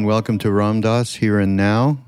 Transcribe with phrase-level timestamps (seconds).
[0.00, 1.98] Everyone, welcome to Ram Dass Here and Now,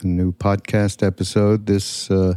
[0.00, 1.66] a new podcast episode.
[1.66, 2.36] This uh,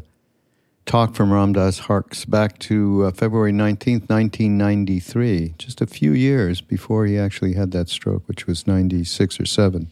[0.86, 6.60] talk from Ram Dass harks back to uh, February 19th, 1993, just a few years
[6.60, 9.88] before he actually had that stroke, which was 96 or 7.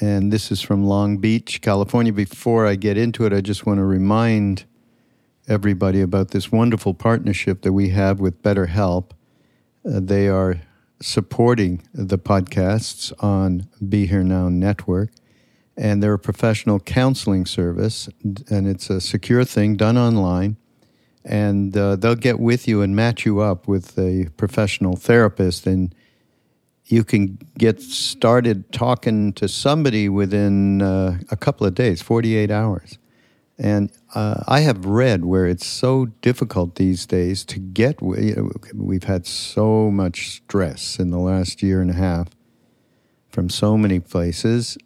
[0.00, 2.14] And this is from Long Beach, California.
[2.14, 4.64] Before I get into it, I just want to remind
[5.46, 9.10] everybody about this wonderful partnership that we have with BetterHelp.
[9.84, 10.62] Uh, they are
[11.02, 15.10] supporting the podcasts on Be Here Now Network.
[15.76, 18.08] And they're a professional counseling service,
[18.50, 20.56] and it's a secure thing done online.
[21.24, 25.94] And uh, they'll get with you and match you up with a professional therapist, and
[26.86, 32.98] you can get started talking to somebody within uh, a couple of days, 48 hours.
[33.62, 38.02] And uh, I have read where it's so difficult these days to get.
[38.02, 42.26] You know, we've had so much stress in the last year and a half
[43.30, 44.76] from so many places.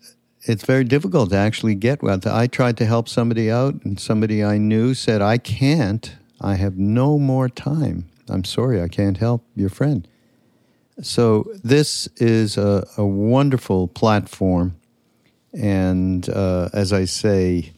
[0.42, 2.20] It's very difficult to actually get well.
[2.26, 6.14] I tried to help somebody out, and somebody I knew said, I can't.
[6.38, 8.10] I have no more time.
[8.28, 10.06] I'm sorry, I can't help your friend.
[11.00, 14.76] So, this is a, a wonderful platform.
[15.54, 17.72] And uh, as I say,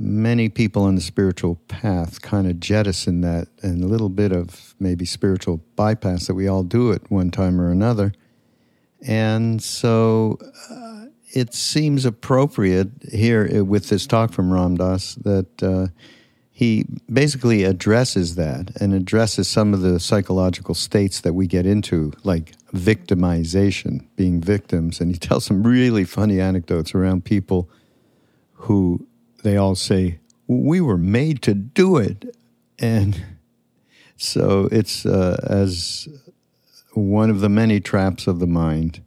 [0.00, 4.74] many people on the spiritual path kind of jettison that and a little bit of
[4.80, 8.12] maybe spiritual bypass that we all do at one time or another.
[9.06, 10.38] And so
[10.70, 15.88] uh, it seems appropriate here with this talk from Ram Dass that uh,
[16.50, 22.12] he basically addresses that and addresses some of the psychological states that we get into,
[22.24, 25.00] like victimization, being victims.
[25.00, 27.68] And he tells some really funny anecdotes around people
[28.52, 29.06] who
[29.42, 32.36] they all say, We were made to do it.
[32.78, 33.22] And
[34.16, 36.08] so it's uh, as
[36.92, 39.02] one of the many traps of the mind,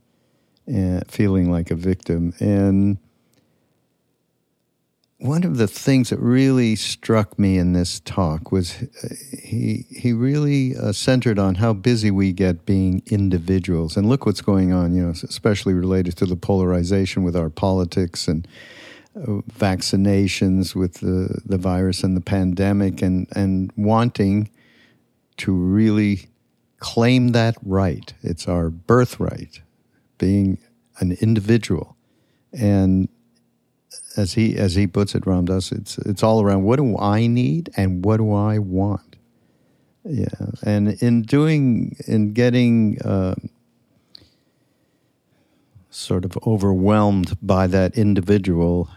[0.74, 2.34] uh, feeling like a victim.
[2.40, 2.98] And
[5.24, 9.08] one of the things that really struck me in this talk was uh,
[9.42, 14.42] he he really uh, centered on how busy we get being individuals and look what's
[14.42, 18.46] going on you know especially related to the polarization with our politics and
[19.16, 24.50] vaccinations with the, the virus and the pandemic and, and wanting
[25.38, 26.28] to really
[26.80, 28.14] claim that right.
[28.22, 29.62] It's our birthright,
[30.18, 30.58] being
[31.00, 31.96] an individual.
[32.52, 33.08] And
[34.18, 37.28] as he as he puts it, Ram Dass, it's it's all around what do I
[37.28, 39.16] need and what do I want.
[40.04, 40.28] Yeah,
[40.64, 43.36] and in doing in getting uh,
[45.90, 48.90] sort of overwhelmed by that individual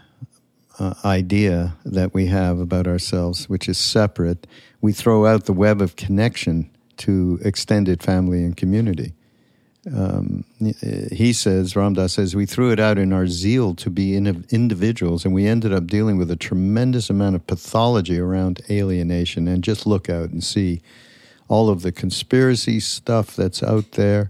[0.79, 4.47] uh, idea that we have about ourselves, which is separate,
[4.81, 9.13] we throw out the web of connection to extended family and community.
[9.95, 10.43] Um,
[11.11, 14.45] he says, Ram Dass says, we threw it out in our zeal to be in
[14.49, 19.47] individuals, and we ended up dealing with a tremendous amount of pathology around alienation.
[19.47, 20.81] And just look out and see
[21.47, 24.29] all of the conspiracy stuff that's out there.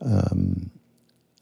[0.00, 0.70] Um,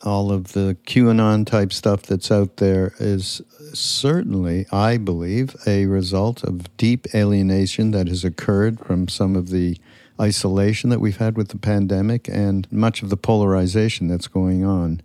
[0.02, 3.40] all of the QAnon type stuff that's out there is
[3.72, 9.78] certainly, I believe, a result of deep alienation that has occurred from some of the
[10.20, 15.02] isolation that we've had with the pandemic and much of the polarization that's going on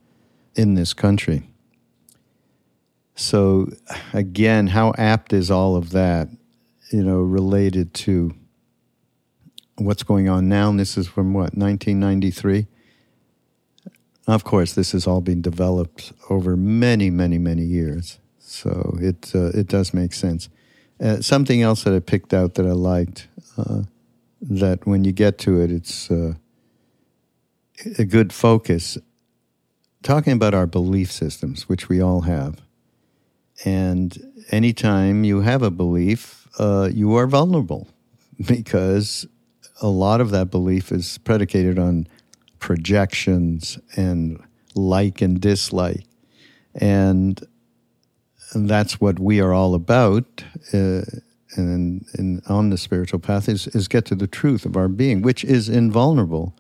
[0.55, 1.43] in this country.
[3.15, 3.69] So,
[4.13, 6.29] again, how apt is all of that,
[6.91, 8.35] you know, related to
[9.77, 10.69] what's going on now?
[10.69, 12.67] And this is from what, 1993?
[14.27, 18.19] Of course, this has all been developed over many, many, many years.
[18.39, 20.49] So it, uh, it does make sense.
[20.99, 23.27] Uh, something else that I picked out that I liked,
[23.57, 23.83] uh,
[24.41, 26.33] that when you get to it, it's uh,
[27.97, 28.97] a good focus.
[30.03, 32.61] Talking about our belief systems, which we all have.
[33.63, 34.17] And
[34.51, 37.87] anytime you have a belief, uh, you are vulnerable
[38.45, 39.25] because
[39.81, 42.07] a lot of that belief is predicated on
[42.59, 44.43] projections and
[44.75, 46.05] like and dislike.
[46.75, 47.41] And,
[48.55, 50.43] that's what we are all about.
[50.73, 51.01] Uh,
[51.55, 55.21] and, and on the spiritual path is, is get to the truth of our being,
[55.21, 56.55] which is invulnerable.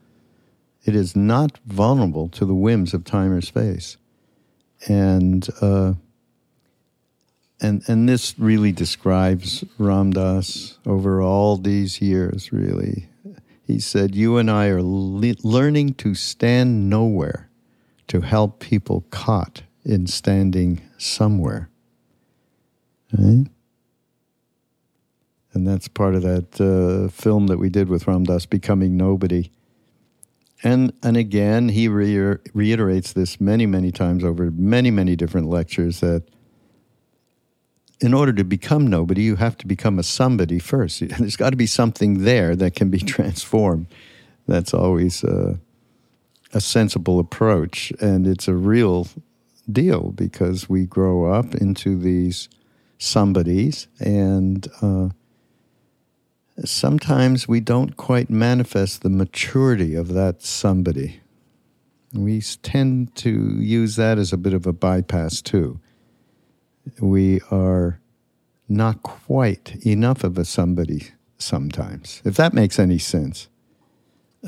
[0.85, 3.97] It is not vulnerable to the whims of time or space.
[4.87, 5.93] And, uh,
[7.59, 13.07] and, and this really describes Ram Dass over all these years, really.
[13.67, 17.49] He said, You and I are le- learning to stand nowhere
[18.07, 21.69] to help people caught in standing somewhere.
[23.11, 23.47] Right?
[25.53, 29.51] And that's part of that uh, film that we did with Ram Dass, Becoming Nobody.
[30.63, 35.99] And, and again, he re- reiterates this many, many times over many, many different lectures
[35.99, 36.23] that
[37.99, 40.99] in order to become nobody, you have to become a somebody first.
[41.17, 43.87] There's got to be something there that can be transformed.
[44.47, 45.59] That's always a,
[46.53, 47.91] a sensible approach.
[47.99, 49.07] And it's a real
[49.71, 52.47] deal because we grow up into these
[52.99, 55.09] somebodies and uh,
[56.65, 61.21] sometimes we don't quite manifest the maturity of that somebody.
[62.13, 63.29] We tend to
[63.59, 65.79] use that as a bit of a bypass, too.
[66.99, 67.99] We are
[68.69, 71.07] not quite enough of a somebody
[71.37, 73.47] sometimes, if that makes any sense.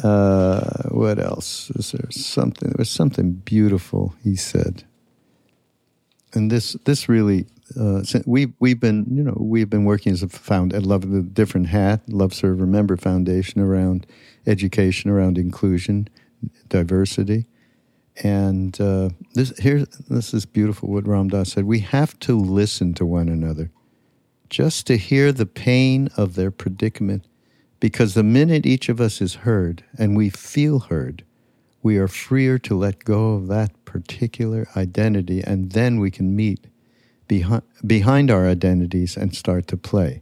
[0.04, 1.72] Uh, what else?
[1.72, 2.70] Is there something?
[2.70, 4.84] There was something beautiful he said,
[6.34, 7.48] and this this really
[7.80, 11.22] uh, we we've been you know we've been working as a found at Love the
[11.22, 14.06] Different Hat Love Serve Remember Foundation around
[14.46, 16.08] education around inclusion
[16.70, 17.46] diversity
[18.20, 22.94] and uh, this here this is beautiful what Ram Dass said we have to listen
[22.96, 23.72] to one another
[24.50, 27.26] just to hear the pain of their predicament
[27.80, 31.24] because the minute each of us is heard and we feel heard
[31.82, 36.68] we are freer to let go of that particular identity and then we can meet
[37.28, 40.22] behind, behind our identities and start to play.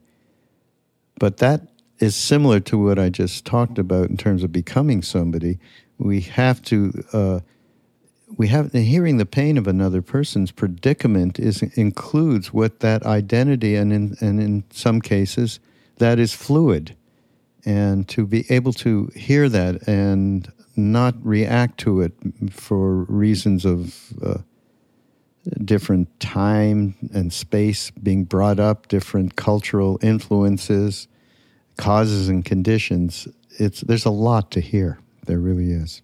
[1.19, 1.67] But that
[1.99, 5.57] is similar to what I just talked about in terms of becoming somebody.
[5.97, 7.39] We have to, uh,
[8.35, 13.94] we have hearing the pain of another person's predicament is includes what that identity and
[13.94, 15.59] in and in some cases
[15.97, 16.95] that is fluid,
[17.65, 22.13] and to be able to hear that and not react to it
[22.51, 24.38] for reasons of uh,
[25.63, 31.07] different time and space being brought up, different cultural influences,
[31.77, 33.27] causes and conditions.
[33.51, 35.00] It's there's a lot to hear.
[35.25, 36.01] There really is.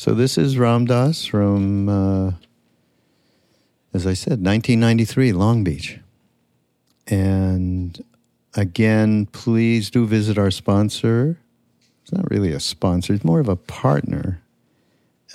[0.00, 2.32] So this is Ram Dass from, uh,
[3.92, 5.98] as I said, 1993, Long Beach.
[7.06, 8.02] And
[8.54, 11.36] again, please do visit our sponsor.
[12.00, 14.40] It's not really a sponsor; it's more of a partner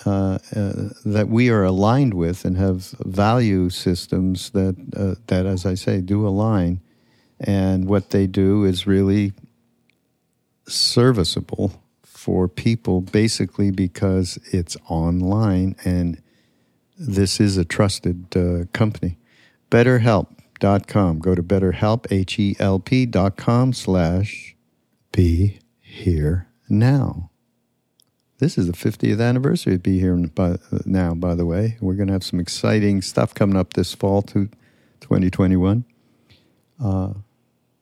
[0.03, 5.67] uh, uh, that we are aligned with and have value systems that uh, that, as
[5.67, 6.81] I say, do align.
[7.39, 9.34] And what they do is really
[10.67, 11.84] serviceable
[12.25, 16.20] for people, basically because it's online and
[16.98, 19.20] this is a trusted uh, company.
[19.70, 21.20] BetterHelp.com.
[21.20, 24.55] Go to BetterHelp, H E L P.com slash
[25.12, 27.29] be here now.
[28.39, 30.17] This is the 50th anniversary of Be Here
[30.84, 31.77] Now, by the way.
[31.79, 34.50] We're going to have some exciting stuff coming up this fall to
[35.01, 35.86] 2021.
[36.84, 37.13] Uh,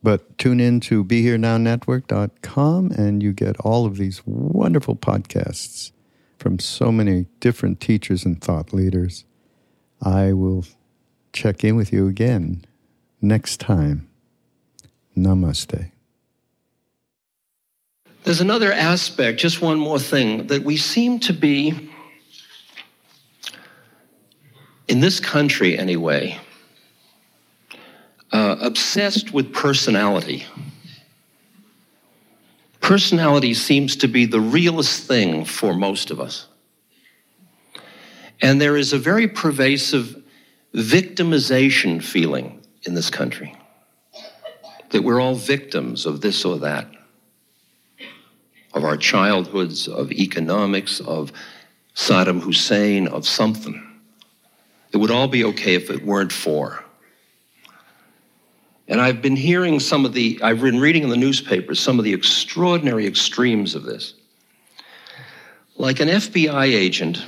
[0.04, 5.92] but tune in to BeHereNowNetwork.com and you get all of these wonderful podcasts
[6.38, 9.24] from so many different teachers and thought leaders.
[10.02, 10.66] I will
[11.32, 12.66] check in with you again
[13.22, 14.10] next time.
[15.18, 15.90] Namaste.
[18.26, 21.92] There's another aspect, just one more thing, that we seem to be,
[24.88, 26.40] in this country anyway,
[28.34, 30.46] uh, obsessed with personality.
[32.82, 36.48] Personality seems to be the realest thing for most of us.
[38.42, 40.22] And there is a very pervasive
[40.74, 43.56] victimization feeling in this country
[44.90, 46.88] that we're all victims of this or that
[48.74, 51.32] of our childhoods, of economics, of
[51.96, 53.82] Saddam Hussein, of something.
[54.92, 56.83] It would all be okay if it weren't for.
[58.94, 62.06] And I've been hearing some of the, I've been reading in the newspapers some of
[62.06, 64.14] the extraordinary extremes of this.
[65.78, 67.26] Like an FBI agent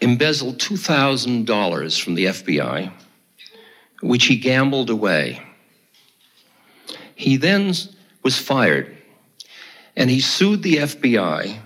[0.00, 2.92] embezzled $2,000 from the FBI
[4.00, 5.40] which he gambled away.
[7.14, 7.72] He then
[8.24, 8.96] was fired
[9.94, 11.56] and he sued the FBI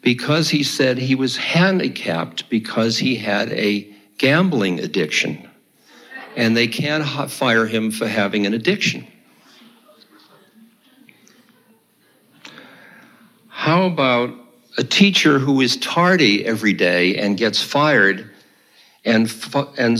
[0.00, 5.46] because he said he was handicapped because he had a gambling addiction
[6.36, 9.06] and they can't fire him for having an addiction.
[13.48, 14.30] How about
[14.78, 18.30] a teacher who is tardy every day and gets fired
[19.04, 19.32] and,
[19.78, 19.98] and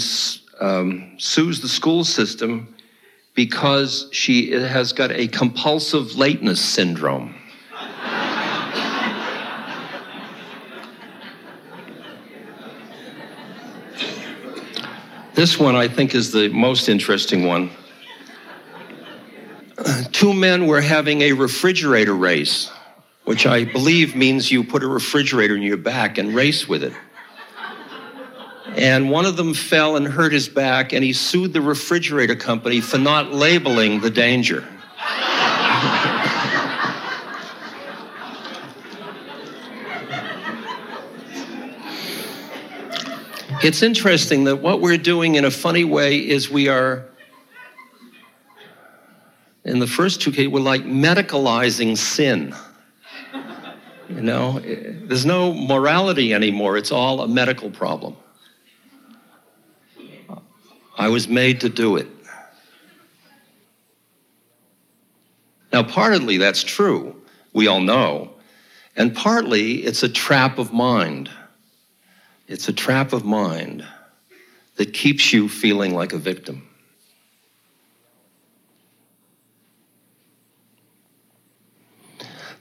[0.60, 2.74] um, sues the school system
[3.34, 7.34] because she has got a compulsive lateness syndrome.
[15.36, 17.70] This one, I think, is the most interesting one.
[20.10, 22.70] Two men were having a refrigerator race,
[23.24, 26.94] which I believe means you put a refrigerator in your back and race with it.
[28.76, 32.80] And one of them fell and hurt his back, and he sued the refrigerator company
[32.80, 34.66] for not labeling the danger.
[43.62, 47.04] It's interesting that what we're doing in a funny way is we are,
[49.64, 52.54] in the first two cases, we're like medicalizing sin.
[54.08, 58.16] You know, there's no morality anymore, it's all a medical problem.
[60.98, 62.08] I was made to do it.
[65.72, 67.20] Now, partly that's true,
[67.52, 68.30] we all know,
[68.96, 71.28] and partly it's a trap of mind.
[72.48, 73.84] It's a trap of mind
[74.76, 76.68] that keeps you feeling like a victim.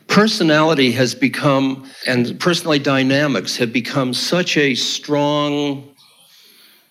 [0.07, 5.93] Personality has become, and personality dynamics have become such a strong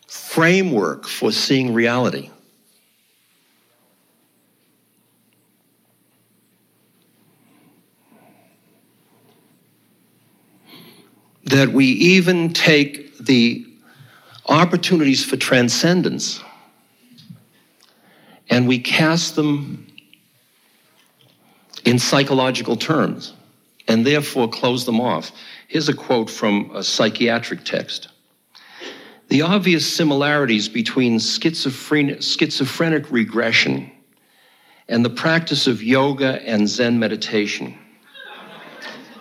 [0.07, 2.31] framework for seeing reality.
[11.55, 13.65] That we even take the
[14.47, 16.43] opportunities for transcendence
[18.51, 19.87] and we cast them
[21.85, 23.35] in psychological terms
[23.87, 25.31] and therefore close them off.
[25.69, 28.09] Here's a quote from a psychiatric text.
[29.29, 33.93] The obvious similarities between schizophrenic, regression
[34.89, 37.79] and the practice of yoga and Zen meditation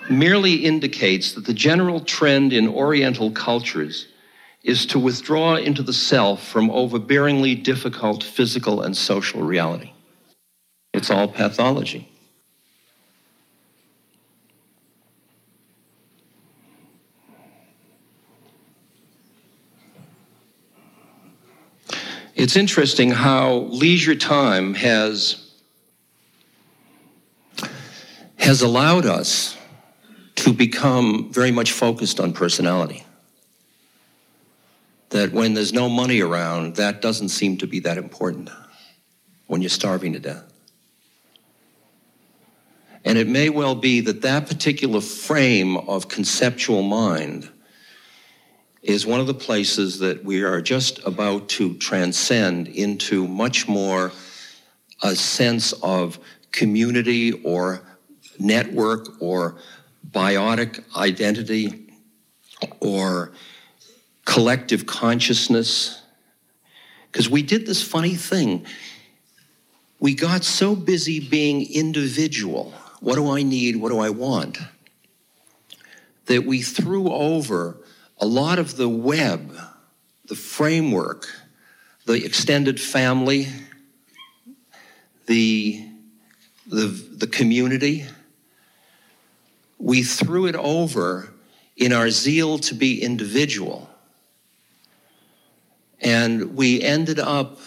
[0.10, 4.08] merely indicates that the general trend in Oriental cultures
[4.64, 9.92] is to withdraw into the self from overbearingly difficult physical and social reality.
[10.94, 12.10] It's all pathology.
[22.36, 25.52] It's interesting how leisure time has,
[28.38, 29.58] has allowed us
[30.44, 33.06] to become very much focused on personality.
[35.12, 38.50] That when there's no money around, that doesn't seem to be that important
[39.48, 40.44] when you're starving to death.
[43.06, 47.50] And it may well be that that particular frame of conceptual mind
[48.82, 54.12] is one of the places that we are just about to transcend into much more
[55.04, 56.20] a sense of
[56.52, 57.82] community or
[58.40, 59.56] network or
[60.10, 61.94] biotic identity
[62.80, 63.32] or
[64.26, 66.02] collective consciousness.
[67.12, 68.66] Because we did this funny thing.
[70.00, 72.74] We got so busy being individual.
[73.00, 73.78] What do I need?
[73.78, 74.58] What do I want?
[76.26, 77.78] That we threw over
[78.18, 79.56] a lot of the web,
[80.26, 81.28] the framework,
[82.06, 83.48] the extended family,
[85.26, 85.86] the,
[86.66, 88.06] the, the community,
[89.84, 91.34] we threw it over
[91.76, 93.90] in our zeal to be individual.
[96.00, 97.58] And we ended up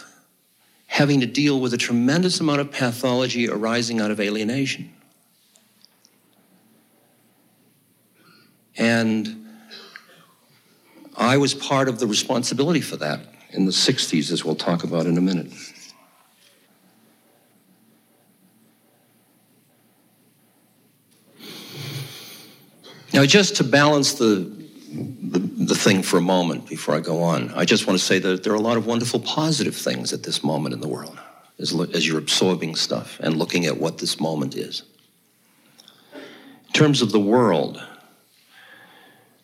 [0.87, 4.91] having to deal with a tremendous amount of pathology arising out of alienation.
[8.77, 9.45] And
[11.15, 13.19] I was part of the responsibility for that
[13.51, 15.51] in the 60s, as we'll talk about in a minute.
[23.17, 24.47] Now, just to balance the,
[24.91, 28.19] the, the, thing for a moment before I go on, I just want to say
[28.19, 31.19] that there are a lot of wonderful positive things at this moment in the world
[31.57, 34.83] as, as you're absorbing stuff and looking at what this moment is.
[36.13, 37.83] In terms of the world,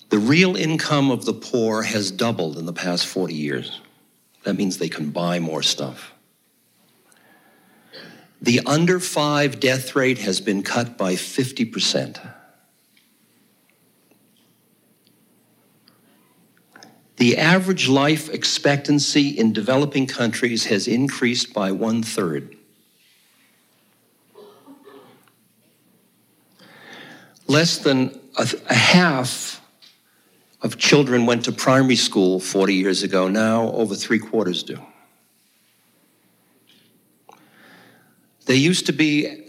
[0.09, 3.81] the real income of the poor has doubled in the past 40 years
[4.43, 6.13] That means they can buy more stuff.
[8.39, 12.33] The under five death rate has been cut by 50%.
[17.17, 22.55] The average life expectancy in developing countries has increased by one third.
[27.48, 29.62] Less than a, a, half
[30.62, 33.27] of children went to primary school 40 years ago.
[33.27, 34.79] Now, over three quarters do.
[38.46, 39.46] There used to be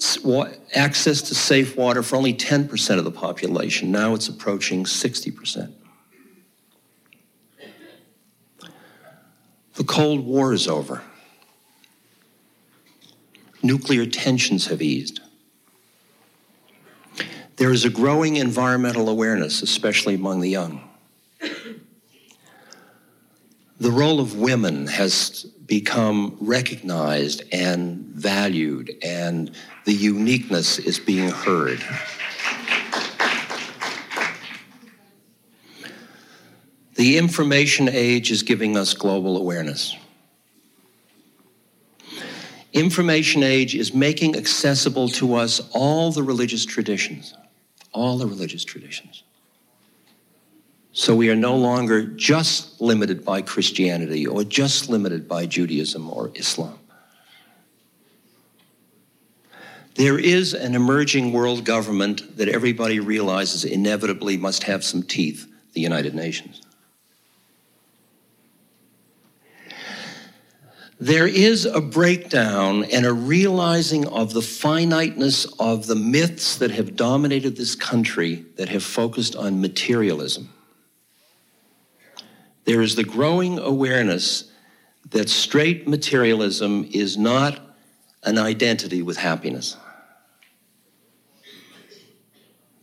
[0.74, 3.90] access to safe water for only 10% of the population.
[3.90, 5.72] Now it's approaching 60%.
[9.74, 11.02] The Cold War is over.
[13.62, 15.20] Nuclear tensions have eased.
[17.56, 20.88] There is a growing environmental awareness, especially among the young.
[23.80, 29.50] The role of women has become recognized and valued, and
[29.84, 31.82] the uniqueness is being heard.
[37.04, 39.94] The information age is giving us global awareness.
[42.72, 47.34] Information age is making accessible to us all the religious traditions,
[47.92, 49.22] all the religious traditions.
[50.92, 56.30] So we are no longer just limited by Christianity or just limited by Judaism or
[56.34, 56.78] Islam.
[59.96, 65.82] There is an emerging world government that everybody realizes inevitably must have some teeth the
[65.82, 66.62] United Nations.
[71.00, 76.94] There is a breakdown and a realizing of the finiteness of the myths that have
[76.94, 80.52] dominated this country that have focused on materialism.
[82.64, 84.50] There is the growing awareness
[85.10, 87.60] that straight materialism is not
[88.22, 89.76] an identity with happiness.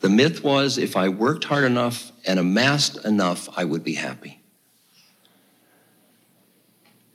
[0.02, 4.41] The myth was if I worked hard enough and amassed enough, I would be happy.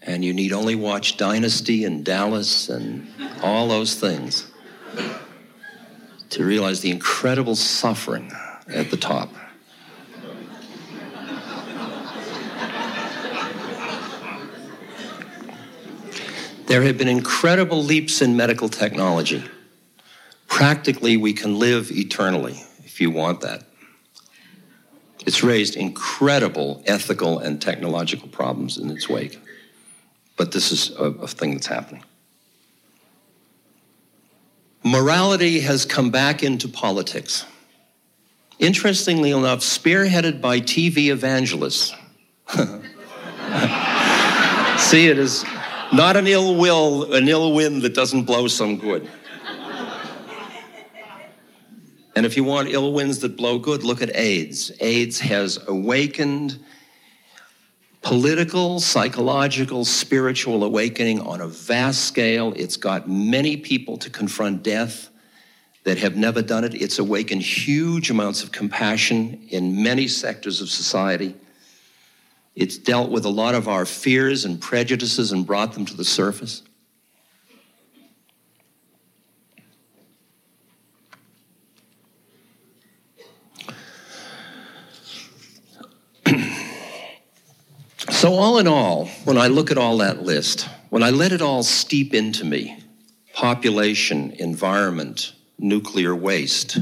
[0.06, 3.08] And you need only watch Dynasty and Dallas and
[3.42, 4.46] all those things
[6.30, 8.30] to realize the incredible suffering
[8.68, 9.30] at the top.
[16.66, 19.44] There have been incredible leaps in medical technology.
[20.48, 23.64] Practically, we can live eternally if you want that.
[25.26, 29.38] It's raised incredible ethical and technological problems in its wake.
[30.36, 32.04] But this is a, a thing that's happening.
[34.84, 37.44] Morality has come back into politics.
[38.58, 41.92] Interestingly enough, spearheaded by TV evangelists.
[44.78, 45.44] See, it is
[45.92, 49.10] not an ill will, an ill wind that doesn't blow some good.
[52.14, 54.72] And if you want ill winds that blow good, look at AIDS.
[54.80, 56.58] AIDS has awakened
[58.06, 62.52] political, psychological, spiritual awakening on a vast scale.
[62.54, 65.08] It's got many people to confront death
[65.82, 66.80] that have never done it.
[66.80, 71.34] It's awakened huge amounts of compassion in many sectors of society.
[72.54, 76.04] It's dealt with a lot of our fears and prejudices and brought them to the
[76.04, 76.62] surface.
[88.16, 91.42] So, all in all, when I look at all that list, when I let it
[91.42, 92.82] all steep into me
[93.32, 96.78] population, environment, nuclear waste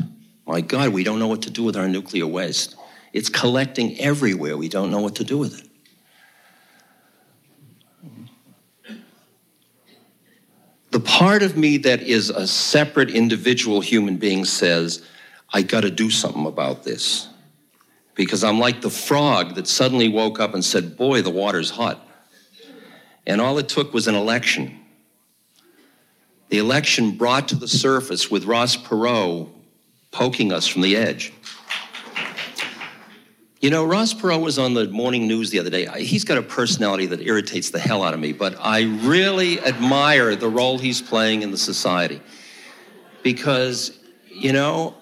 [0.47, 2.77] my God, we don't know what to do with our nuclear waste.
[3.13, 4.57] It's collecting everywhere.
[4.57, 5.69] We don't know what to do with it.
[10.91, 15.03] The part of me that is a separate individual human being says,
[15.53, 17.29] I got to do something about this.
[18.15, 22.01] Because I'm like the frog that suddenly woke up and said, Boy, the water's hot.
[23.27, 24.81] And all it took was an election.
[26.51, 29.49] The election brought to the surface with Ross Perot
[30.13, 31.33] poking us from the edge.
[33.61, 35.89] You know, Ross Perot was on the morning news the other day.
[36.03, 40.37] He's got a personality that irritates the hell out of me, but I really admire
[40.37, 42.21] the role he's playing in the society.
[43.23, 43.99] Because,
[44.31, 44.95] you know,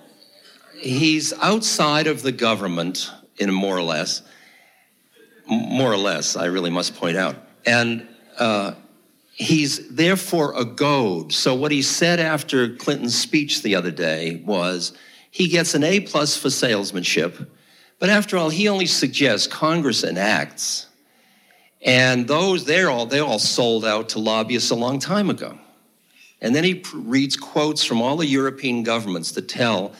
[0.82, 4.22] he's outside of the government, in more or less.
[5.46, 7.36] More or less, I really must point out.
[7.66, 8.06] And
[8.38, 8.74] uh,
[9.32, 11.32] he's therefore a goad.
[11.32, 14.92] So what he said after Clinton's speech the other day was
[15.30, 17.48] he gets an A plus for salesmanship
[18.02, 20.88] but after all, he only suggests Congress enacts.
[21.82, 25.56] And those, they're all, they all sold out to lobbyists a long time ago.
[26.40, 29.92] And then he reads quotes from all the European governments that tell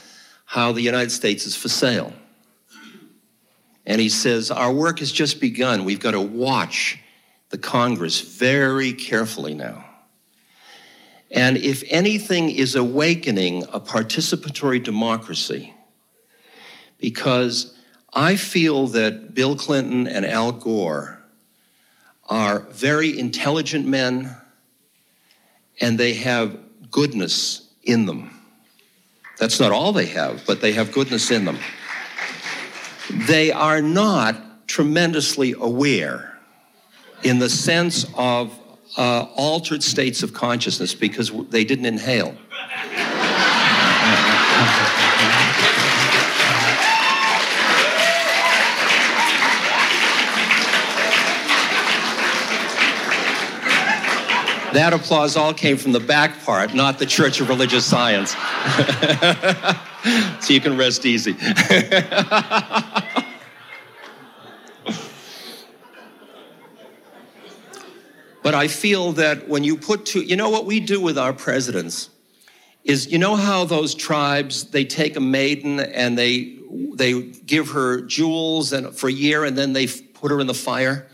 [0.52, 2.12] how the United States is for sale.
[3.86, 5.86] And he says, Our work has just begun.
[5.86, 6.98] We've got to watch
[7.48, 9.82] the Congress very carefully now.
[11.30, 15.72] And if anything is awakening a participatory democracy,
[16.98, 17.74] because
[18.12, 21.24] I feel that Bill Clinton and Al Gore
[22.28, 24.36] are very intelligent men
[25.80, 26.58] and they have
[26.90, 28.41] goodness in them.
[29.42, 31.58] That's not all they have, but they have goodness in them.
[33.26, 36.38] They are not tremendously aware
[37.24, 38.56] in the sense of
[38.96, 42.36] uh, altered states of consciousness because they didn't inhale.
[54.72, 58.30] That applause all came from the back part, not the Church of Religious Science.
[60.40, 61.32] so you can rest easy.
[68.42, 71.34] but I feel that when you put two, you know what we do with our
[71.34, 72.08] presidents
[72.82, 76.56] is, you know how those tribes, they take a maiden and they,
[76.94, 80.54] they give her jewels and for a year and then they put her in the
[80.54, 81.08] fire?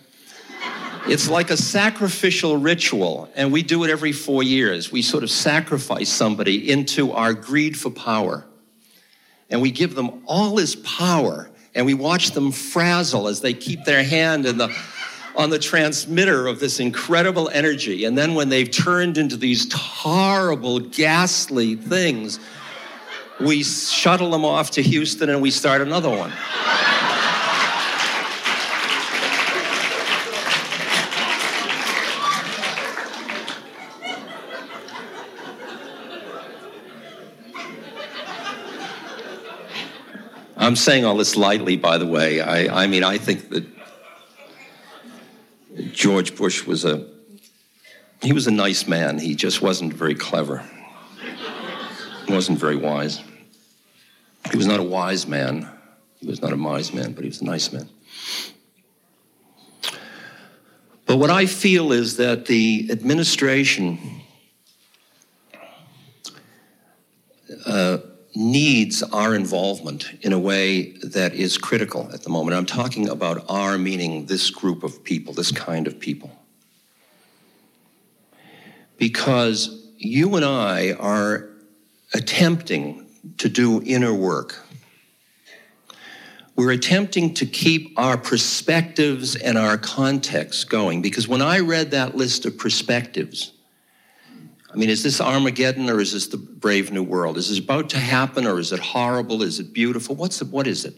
[1.09, 4.93] It's like a sacrificial ritual, and we do it every four years.
[4.93, 8.45] We sort of sacrifice somebody into our greed for power.
[9.49, 13.85] And we give them all this power, and we watch them frazzle as they keep
[13.85, 14.71] their hand in the,
[15.35, 18.05] on the transmitter of this incredible energy.
[18.05, 22.39] And then when they've turned into these horrible, ghastly things,
[23.41, 26.33] we shuttle them off to Houston and we start another one.
[40.69, 42.43] I'm saying all this lightly, by the way.
[42.43, 43.65] I, I mean, I think that
[45.95, 47.09] George Bush was a
[48.21, 49.19] he was a nice man.
[49.19, 50.63] He just wasn't very clever.
[52.27, 53.23] He wasn't very wise.
[54.51, 55.67] He was not a wise man.
[56.21, 57.89] He was not a wise man, but he was a nice man.
[61.07, 64.21] But what I feel is that the administration
[67.65, 67.99] uh,
[68.35, 72.57] needs our involvement in a way that is critical at the moment.
[72.57, 76.31] I'm talking about our, meaning this group of people, this kind of people.
[78.97, 81.49] Because you and I are
[82.15, 83.07] attempting
[83.39, 84.65] to do inner work.
[86.57, 91.03] We're attempting to keep our perspectives and our context going.
[91.03, 93.53] Because when I read that list of perspectives,
[94.71, 97.39] I mean, is this Armageddon or is this the brave new world?
[97.39, 99.43] Is this about to happen or is it horrible?
[99.43, 100.15] Is it beautiful?
[100.15, 100.95] What's it, what is it?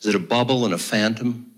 [0.00, 1.52] Is it a bubble and a phantom?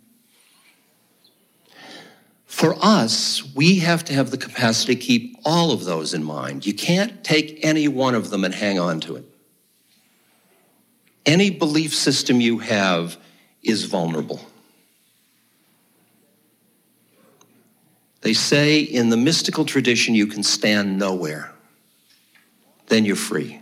[2.47, 6.67] For us, we have to have the capacity to keep all of those in mind.
[6.67, 9.25] You can't take any one of them and hang on to it.
[11.25, 13.17] Any belief system you have
[13.63, 14.41] is vulnerable.
[18.23, 21.53] They say in the mystical tradition, you can stand nowhere.
[22.87, 23.61] Then you're free.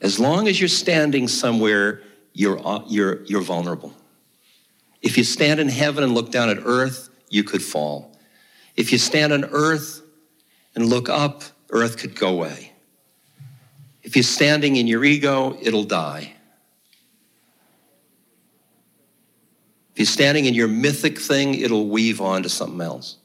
[0.00, 3.92] As long as you're standing somewhere, you're, you're, you're vulnerable.
[5.02, 8.16] If you stand in heaven and look down at earth, you could fall.
[8.76, 10.00] If you stand on earth
[10.74, 12.72] and look up, earth could go away.
[14.02, 16.34] If you're standing in your ego, it'll die.
[19.92, 23.16] If you're standing in your mythic thing, it'll weave on to something else.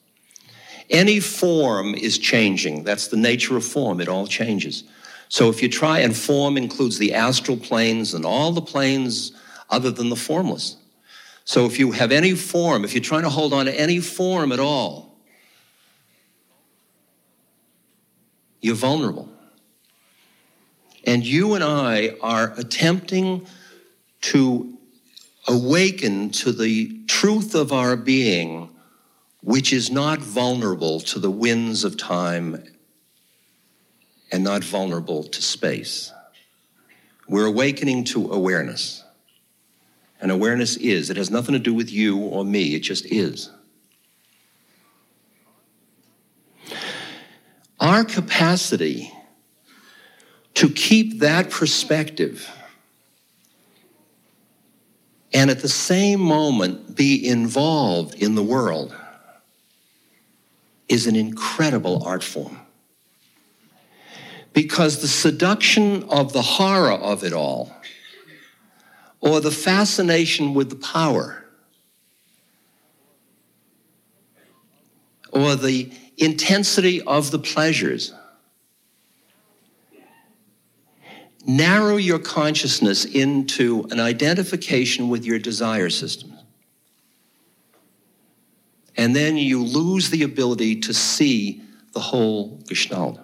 [0.90, 2.84] Any form is changing.
[2.84, 4.00] That's the nature of form.
[4.02, 4.84] It all changes.
[5.30, 9.32] So if you try, and form includes the astral planes and all the planes
[9.70, 10.78] other than the formless.
[11.44, 14.52] So if you have any form, if you're trying to hold on to any form
[14.52, 15.18] at all,
[18.62, 19.30] you're vulnerable.
[21.06, 23.46] And you and I are attempting
[24.22, 24.76] to
[25.48, 28.75] awaken to the truth of our being
[29.46, 32.64] which is not vulnerable to the winds of time
[34.32, 36.12] and not vulnerable to space.
[37.28, 39.04] We're awakening to awareness.
[40.20, 43.52] And awareness is, it has nothing to do with you or me, it just is.
[47.80, 49.14] Our capacity
[50.56, 52.50] to keep that perspective
[55.32, 58.96] and at the same moment be involved in the world
[60.88, 62.60] is an incredible art form.
[64.54, 67.76] Because the seduction of the horror of it all,
[69.20, 71.44] or the fascination with the power,
[75.32, 78.14] or the intensity of the pleasures,
[81.46, 86.35] narrow your consciousness into an identification with your desire system.
[88.98, 91.62] And then you lose the ability to see
[91.94, 93.20] the whole Gestalt.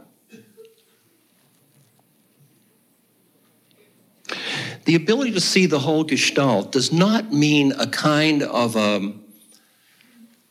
[4.85, 9.23] The ability to see the whole Gestalt does not mean a kind of a, um,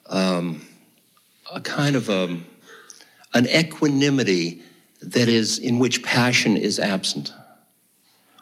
[0.06, 0.66] um,
[1.52, 2.46] a kind of a, um,
[3.34, 4.62] an equanimity
[5.02, 7.32] that is in which passion is absent.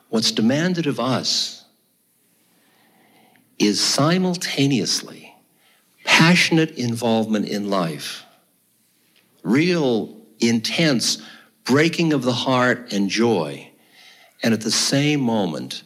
[0.09, 1.64] What's demanded of us
[3.59, 5.28] is simultaneously
[6.09, 8.25] passionate involvement in life,
[9.42, 11.23] real intense
[11.64, 13.71] breaking of the heart and joy,
[14.42, 15.83] and at the same moment,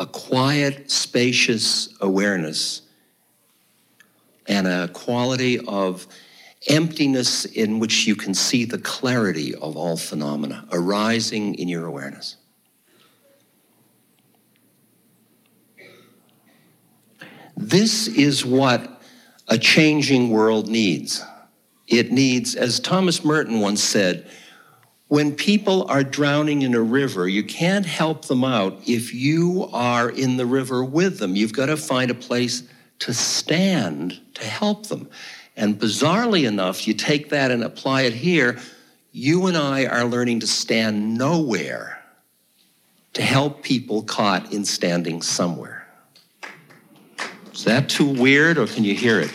[0.00, 2.82] a quiet, spacious awareness
[4.48, 6.08] and a quality of
[6.68, 12.36] emptiness in which you can see the clarity of all phenomena arising in your awareness.
[17.56, 19.01] This is what
[19.48, 21.22] a changing world needs.
[21.88, 24.26] It needs, as Thomas Merton once said,
[25.08, 30.08] when people are drowning in a river, you can't help them out if you are
[30.08, 31.36] in the river with them.
[31.36, 32.62] You've got to find a place
[33.00, 35.10] to stand to help them.
[35.54, 38.58] And bizarrely enough, you take that and apply it here.
[39.10, 42.02] You and I are learning to stand nowhere
[43.12, 45.71] to help people caught in standing somewhere.
[47.52, 49.30] Is that too weird or can you hear it?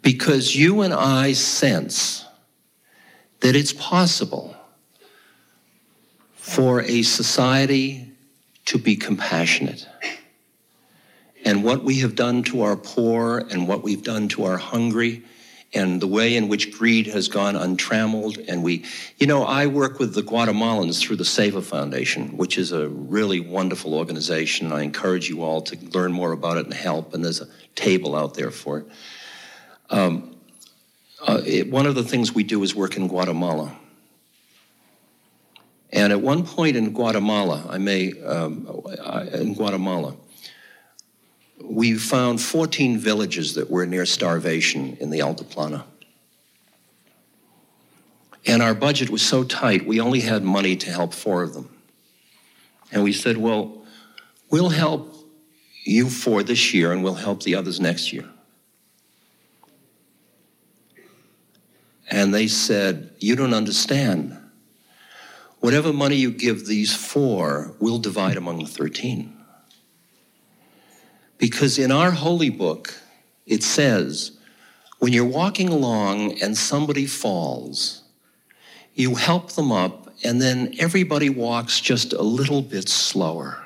[0.00, 2.24] Because you and I sense
[3.40, 4.56] that it's possible
[6.34, 8.08] for a society
[8.66, 9.86] to be compassionate.
[11.44, 15.24] And what we have done to our poor and what we've done to our hungry
[15.74, 18.38] and the way in which greed has gone untrammeled.
[18.48, 18.84] And we,
[19.16, 23.40] you know, I work with the Guatemalans through the SEVA Foundation, which is a really
[23.40, 24.70] wonderful organization.
[24.72, 27.14] I encourage you all to learn more about it and help.
[27.14, 28.86] And there's a table out there for it.
[29.88, 30.36] Um,
[31.26, 33.76] uh, it one of the things we do is work in Guatemala.
[35.92, 38.66] And at one point in Guatemala, I may, um,
[39.32, 40.16] in Guatemala,
[41.62, 45.84] we found 14 villages that were near starvation in the Altiplano.
[48.44, 51.68] And our budget was so tight, we only had money to help four of them.
[52.90, 53.84] And we said, well,
[54.50, 55.14] we'll help
[55.84, 58.28] you four this year and we'll help the others next year.
[62.10, 64.38] And they said, You don't understand.
[65.60, 69.41] Whatever money you give these four, we'll divide among the 13.
[71.42, 72.94] Because in our holy book,
[73.46, 74.38] it says,
[75.00, 78.04] when you're walking along and somebody falls,
[78.94, 83.60] you help them up, and then everybody walks just a little bit slower.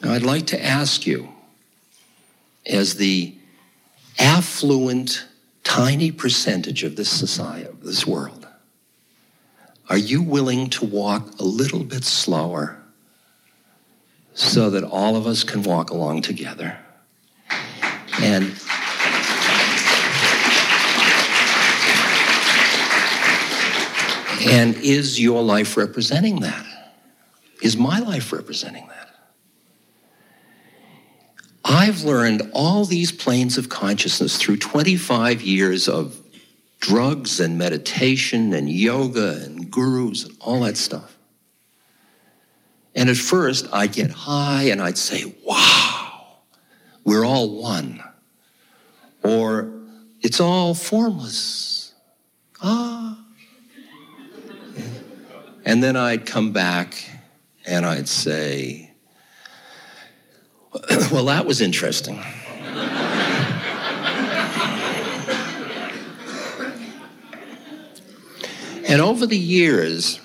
[0.00, 1.30] Now, I'd like to ask you,
[2.64, 3.34] as the
[4.20, 5.26] affluent,
[5.64, 8.46] tiny percentage of this society, of this world,
[9.90, 12.78] are you willing to walk a little bit slower?
[14.34, 16.78] So that all of us can walk along together.
[18.20, 18.54] And
[24.46, 26.66] And is your life representing that?
[27.62, 29.08] Is my life representing that?
[31.64, 36.20] I've learned all these planes of consciousness through 25 years of
[36.78, 41.13] drugs and meditation and yoga and gurus and all that stuff.
[42.94, 46.38] And at first, I'd get high and I'd say, wow,
[47.04, 48.02] we're all one.
[49.22, 49.72] Or
[50.20, 51.94] it's all formless.
[52.62, 53.18] Ah.
[55.64, 56.94] And then I'd come back
[57.66, 58.92] and I'd say,
[61.10, 62.22] well, that was interesting.
[68.86, 70.20] and over the years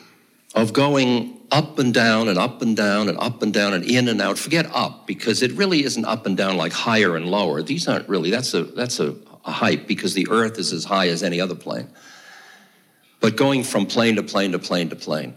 [0.54, 4.08] of going up and down and up and down and up and down and in
[4.08, 4.38] and out.
[4.38, 7.62] Forget up because it really isn't up and down like higher and lower.
[7.62, 8.30] These aren't really.
[8.30, 11.56] That's a that's a, a hype because the Earth is as high as any other
[11.56, 11.90] plane.
[13.20, 15.36] But going from plane to plane to plane to plane,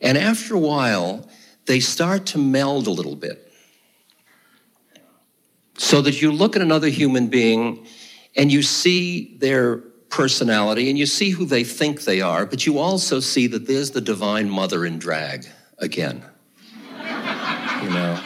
[0.00, 1.28] and after a while,
[1.66, 3.52] they start to meld a little bit.
[5.78, 7.86] So that you look at another human being
[8.36, 12.78] and you see their personality and you see who they think they are, but you
[12.78, 15.46] also see that there's the divine mother in drag
[15.78, 16.22] again.
[17.82, 18.20] you know,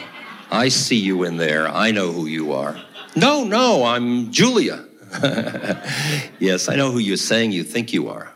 [0.51, 1.67] I see you in there.
[1.67, 2.79] I know who you are.
[3.15, 4.85] No, no, I'm Julia.
[6.39, 8.31] yes, I know who you're saying you think you are.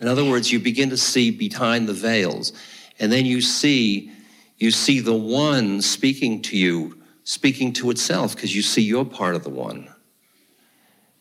[0.00, 2.54] In other words, you begin to see behind the veils,
[2.98, 4.10] and then you see
[4.56, 9.34] you see the one speaking to you, speaking to itself, because you see you're part
[9.34, 9.88] of the one.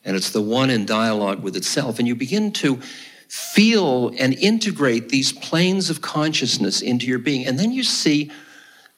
[0.05, 1.99] And it's the one in dialogue with itself.
[1.99, 2.79] And you begin to
[3.27, 7.45] feel and integrate these planes of consciousness into your being.
[7.45, 8.31] And then you see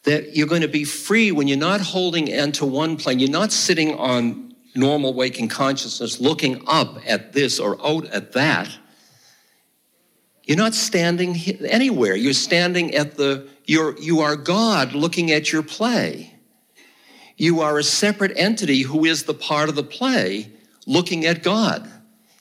[0.04, 3.20] that you're going to be free when you're not holding onto one plane.
[3.20, 8.70] You're not sitting on normal waking consciousness looking up at this or out at that.
[10.44, 11.36] You're not standing
[11.66, 12.16] anywhere.
[12.16, 16.34] You're standing at the, you're, you are God looking at your play.
[17.38, 20.52] You are a separate entity who is the part of the play
[20.86, 21.90] looking at God.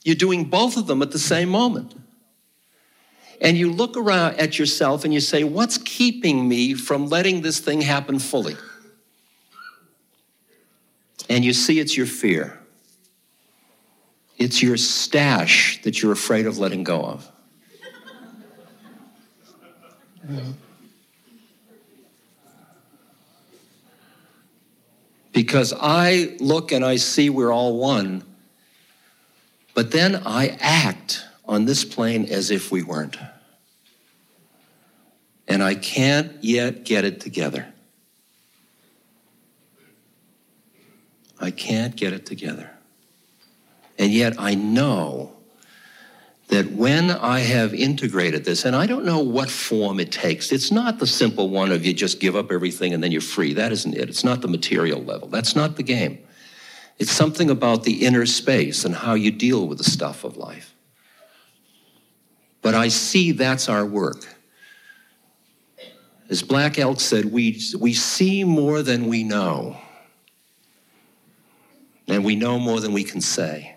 [0.03, 1.95] You're doing both of them at the same moment.
[3.39, 7.59] And you look around at yourself and you say, What's keeping me from letting this
[7.59, 8.55] thing happen fully?
[11.29, 12.59] And you see it's your fear.
[14.37, 17.31] It's your stash that you're afraid of letting go of.
[25.31, 28.23] Because I look and I see we're all one,
[29.73, 33.17] but then I act on this plane as if we weren't.
[35.47, 37.67] And I can't yet get it together.
[41.39, 42.69] I can't get it together.
[43.97, 45.33] And yet I know
[46.47, 50.71] that when I have integrated this, and I don't know what form it takes, it's
[50.71, 53.53] not the simple one of you just give up everything and then you're free.
[53.53, 54.09] That isn't it.
[54.09, 55.27] It's not the material level.
[55.27, 56.19] That's not the game.
[57.01, 60.75] It's something about the inner space and how you deal with the stuff of life.
[62.61, 64.23] But I see that's our work.
[66.29, 69.77] As Black Elk said, we, we see more than we know,
[72.07, 73.75] and we know more than we can say.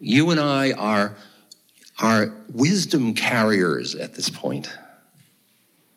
[0.00, 1.16] You and I are,
[1.98, 4.74] are wisdom carriers at this point.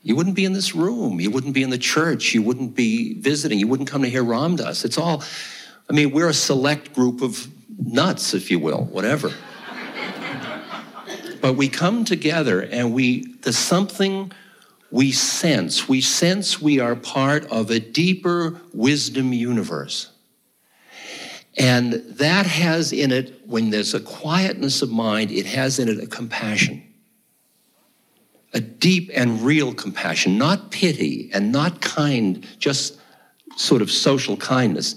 [0.07, 1.19] You wouldn't be in this room.
[1.19, 2.33] You wouldn't be in the church.
[2.33, 3.59] You wouldn't be visiting.
[3.59, 4.85] You wouldn't come to hear Ram Dass.
[4.85, 5.21] It's all,
[5.89, 7.45] I mean, we're a select group of
[7.77, 9.33] nuts, if you will, whatever.
[11.41, 14.31] but we come together and we, there's something
[14.91, 15.89] we sense.
[15.89, 20.09] We sense we are part of a deeper wisdom universe.
[21.57, 26.01] And that has in it, when there's a quietness of mind, it has in it
[26.01, 26.86] a compassion
[28.53, 32.99] a deep and real compassion, not pity and not kind, just
[33.55, 34.95] sort of social kindness,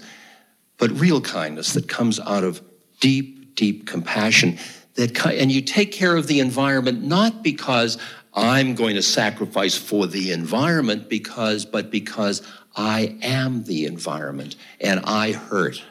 [0.77, 2.61] but real kindness that comes out of
[2.99, 4.57] deep, deep compassion.
[4.95, 7.97] That, and you take care of the environment not because
[8.33, 12.41] I'm going to sacrifice for the environment, because, but because
[12.75, 15.81] I am the environment and I hurt.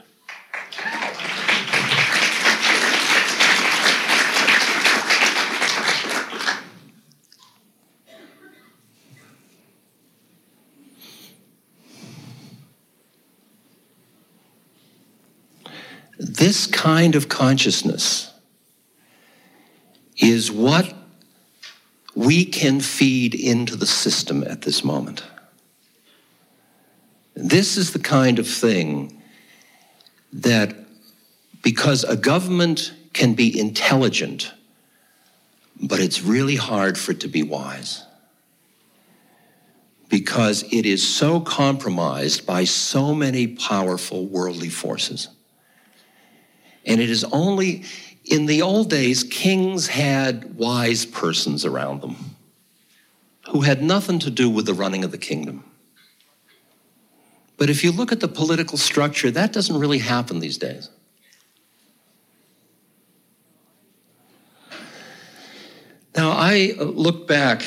[16.22, 18.30] This kind of consciousness
[20.18, 20.94] is what
[22.14, 25.24] we can feed into the system at this moment.
[27.34, 29.22] This is the kind of thing
[30.34, 30.76] that,
[31.62, 34.52] because a government can be intelligent,
[35.82, 38.04] but it's really hard for it to be wise.
[40.10, 45.28] Because it is so compromised by so many powerful worldly forces.
[46.90, 47.84] And it is only
[48.24, 52.16] in the old days, kings had wise persons around them
[53.50, 55.62] who had nothing to do with the running of the kingdom.
[57.56, 60.88] But if you look at the political structure, that doesn't really happen these days.
[66.16, 67.62] Now, I uh, look back.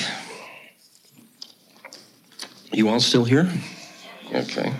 [2.73, 3.49] You all still here?
[4.33, 4.73] Okay.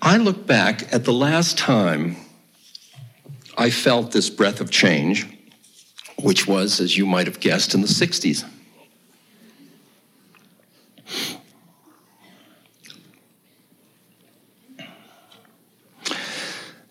[0.00, 2.16] I look back at the last time
[3.56, 5.26] I felt this breath of change,
[6.22, 8.44] which was, as you might have guessed, in the 60s.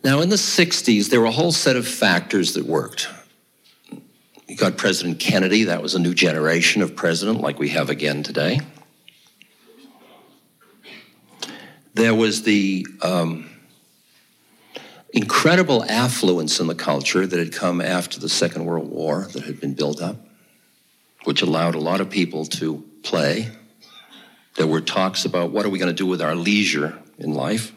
[0.04, 3.10] Now, in the 60s, there were a whole set of factors that worked.
[4.48, 8.24] You got President Kennedy, that was a new generation of president like we have again
[8.24, 8.62] today.
[11.98, 13.50] There was the um,
[15.14, 19.60] incredible affluence in the culture that had come after the Second World War that had
[19.60, 20.18] been built up,
[21.24, 23.50] which allowed a lot of people to play.
[24.58, 27.74] There were talks about what are we going to do with our leisure in life.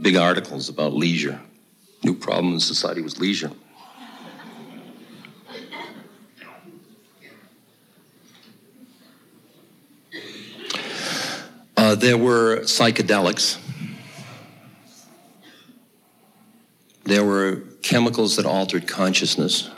[0.00, 1.42] Big articles about leisure.
[2.02, 3.50] New problem in society was leisure.
[11.88, 13.56] Uh, there were psychedelics.
[17.04, 19.70] There were chemicals that altered consciousness.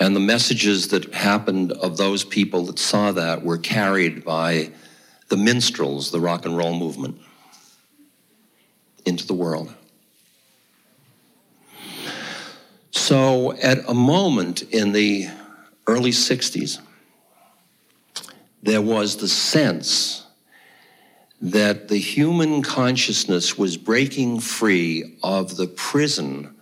[0.00, 4.72] And the messages that happened of those people that saw that were carried by
[5.28, 7.20] the minstrels, the rock and roll movement,
[9.06, 9.72] into the world.
[12.90, 15.28] So, at a moment in the
[15.86, 16.80] early 60s,
[18.64, 20.23] there was the sense
[21.44, 26.56] that the human consciousness was breaking free of the prison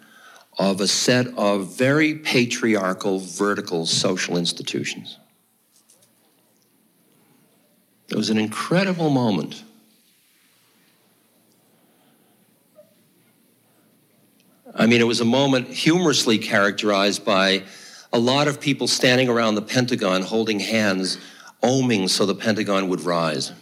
[0.58, 5.20] of a set of very patriarchal, vertical social institutions.
[8.08, 9.62] It was an incredible moment.
[14.74, 17.62] I mean, it was a moment humorously characterized by
[18.12, 21.18] a lot of people standing around the Pentagon holding hands,
[21.62, 23.52] oming so the Pentagon would rise.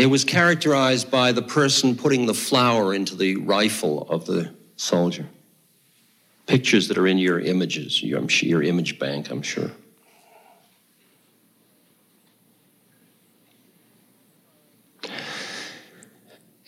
[0.00, 5.26] It was characterized by the person putting the flower into the rifle of the soldier.
[6.46, 9.70] Pictures that are in your images, your, your image bank, I'm sure.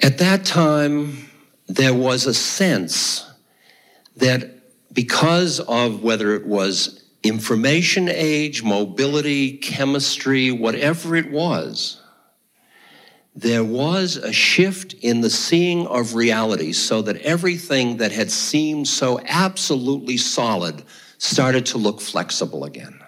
[0.03, 1.30] At that time,
[1.68, 3.26] there was a sense
[4.16, 4.61] that
[4.93, 12.01] because of whether it was information age, mobility, chemistry, whatever it was,
[13.35, 18.87] there was a shift in the seeing of reality so that everything that had seemed
[18.87, 20.83] so absolutely solid
[21.18, 22.99] started to look flexible again.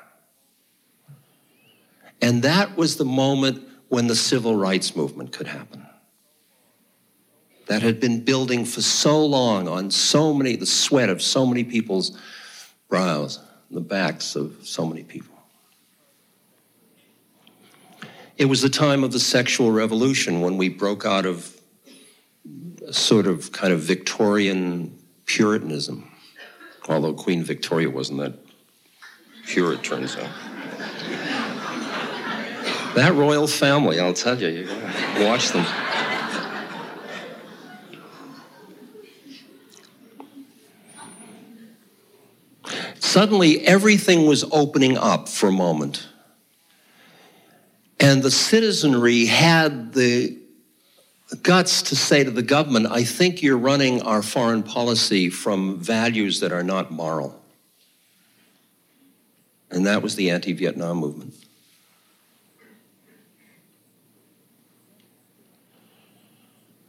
[2.22, 5.87] And that was the moment when the civil rights movement could happen.
[7.66, 11.64] That had been building for so long on so many, the sweat of so many
[11.64, 12.18] people's
[12.89, 13.41] brows
[13.75, 15.34] the backs of so many people.
[18.37, 21.57] It was the time of the sexual revolution when we broke out of
[22.91, 26.11] sort of kind of Victorian Puritanism,
[26.89, 28.35] although Queen Victoria wasn't that
[29.47, 30.28] pure, it turns out.
[32.97, 35.64] that royal family, I'll tell you, you watch them.
[42.99, 46.09] Suddenly, everything was opening up for a moment.
[48.05, 50.37] And the citizenry had the
[51.43, 56.41] guts to say to the government, I think you're running our foreign policy from values
[56.41, 57.41] that are not moral.
[59.71, 61.33] And that was the anti Vietnam movement.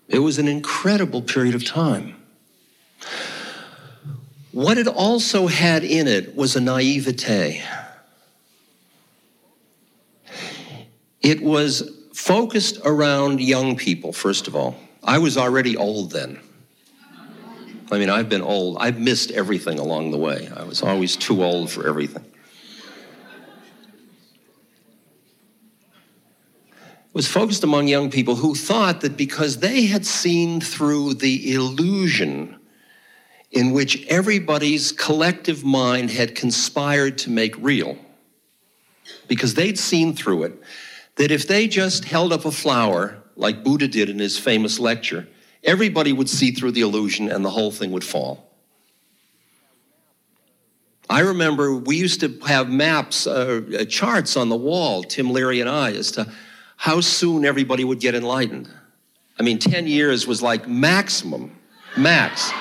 [0.09, 2.21] It was an incredible period of time.
[4.51, 7.63] What it also had in it was a naivete.
[11.25, 14.75] It was focused around young people, first of all.
[15.03, 16.39] I was already old then.
[17.91, 18.77] I mean, I've been old.
[18.79, 20.47] I've missed everything along the way.
[20.55, 22.23] I was always too old for everything.
[26.67, 31.55] It was focused among young people who thought that because they had seen through the
[31.55, 32.55] illusion
[33.49, 37.97] in which everybody's collective mind had conspired to make real
[39.27, 40.61] because they'd seen through it
[41.15, 45.27] that if they just held up a flower like Buddha did in his famous lecture,
[45.63, 48.51] everybody would see through the illusion and the whole thing would fall.
[51.09, 55.59] I remember we used to have maps, uh, uh charts on the wall, Tim Leary
[55.61, 56.31] and I, as to
[56.77, 58.69] how soon everybody would get enlightened.
[59.39, 61.55] I mean, 10 years was like maximum,
[61.95, 62.51] max.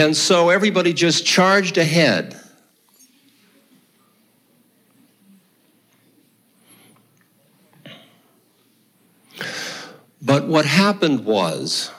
[0.00, 2.34] And so everybody just charged ahead.
[10.22, 11.90] But what happened was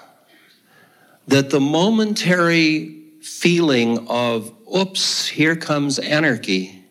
[1.27, 6.83] that the momentary feeling of, oops, here comes anarchy,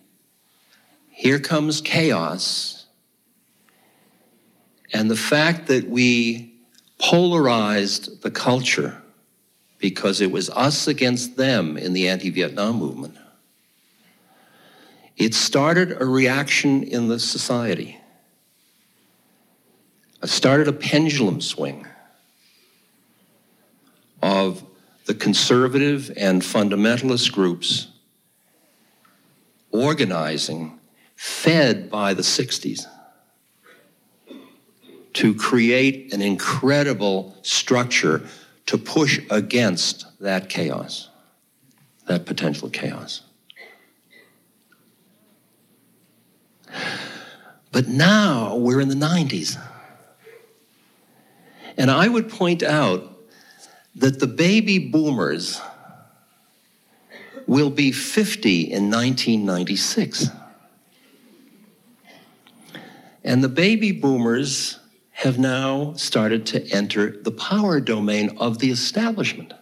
[1.11, 2.87] here comes chaos,
[4.93, 6.55] and the fact that we
[6.99, 9.00] polarized the culture
[9.81, 13.17] because it was us against them in the anti Vietnam movement.
[15.17, 17.99] It started a reaction in the society.
[20.23, 21.87] It started a pendulum swing
[24.23, 24.63] of
[25.07, 27.89] the conservative and fundamentalist groups
[29.71, 30.79] organizing,
[31.17, 32.87] fed by the 60s,
[35.15, 38.27] to create an incredible structure
[38.71, 41.09] to push against that chaos,
[42.07, 43.23] that potential chaos.
[47.73, 49.61] But now we're in the 90s.
[51.77, 53.19] And I would point out
[53.97, 55.61] that the baby boomers
[57.49, 60.29] will be 50 in 1996.
[63.25, 64.79] And the baby boomers
[65.21, 69.53] have now started to enter the power domain of the establishment.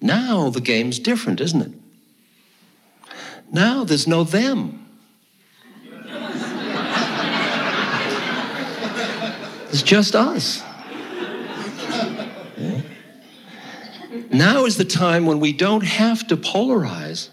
[0.00, 1.72] Now the game's different, isn't it?
[3.50, 4.86] Now there's no them.
[9.70, 10.62] It's just us.
[14.30, 17.30] Now is the time when we don't have to polarize.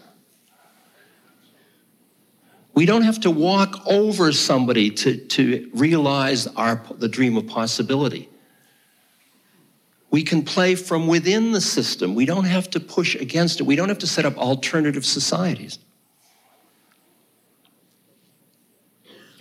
[2.74, 8.28] We don't have to walk over somebody to, to realize our, the dream of possibility.
[10.10, 12.14] We can play from within the system.
[12.14, 13.64] We don't have to push against it.
[13.64, 15.78] We don't have to set up alternative societies.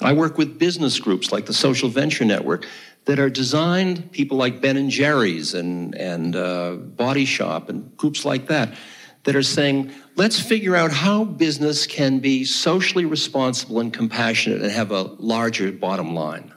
[0.02, 2.68] I work with business groups like the Social Venture Network
[3.06, 8.26] that are designed, people like Ben and Jerry's and, and uh, Body Shop and groups
[8.26, 8.76] like that,
[9.24, 14.72] that are saying, let's figure out how business can be socially responsible and compassionate and
[14.72, 16.54] have a larger bottom line.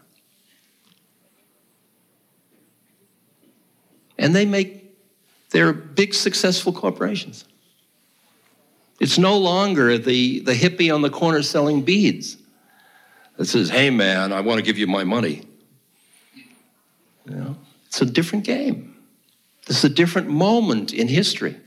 [4.19, 4.97] And they make,
[5.51, 7.45] they're big successful corporations.
[8.99, 12.39] It's no longer the, the hippie on the corner selling beads
[13.37, 15.43] that says, hey man, I want to give you my money.
[17.27, 17.57] You know,
[17.87, 18.97] it's a different game.
[19.67, 21.61] This is a different moment in history.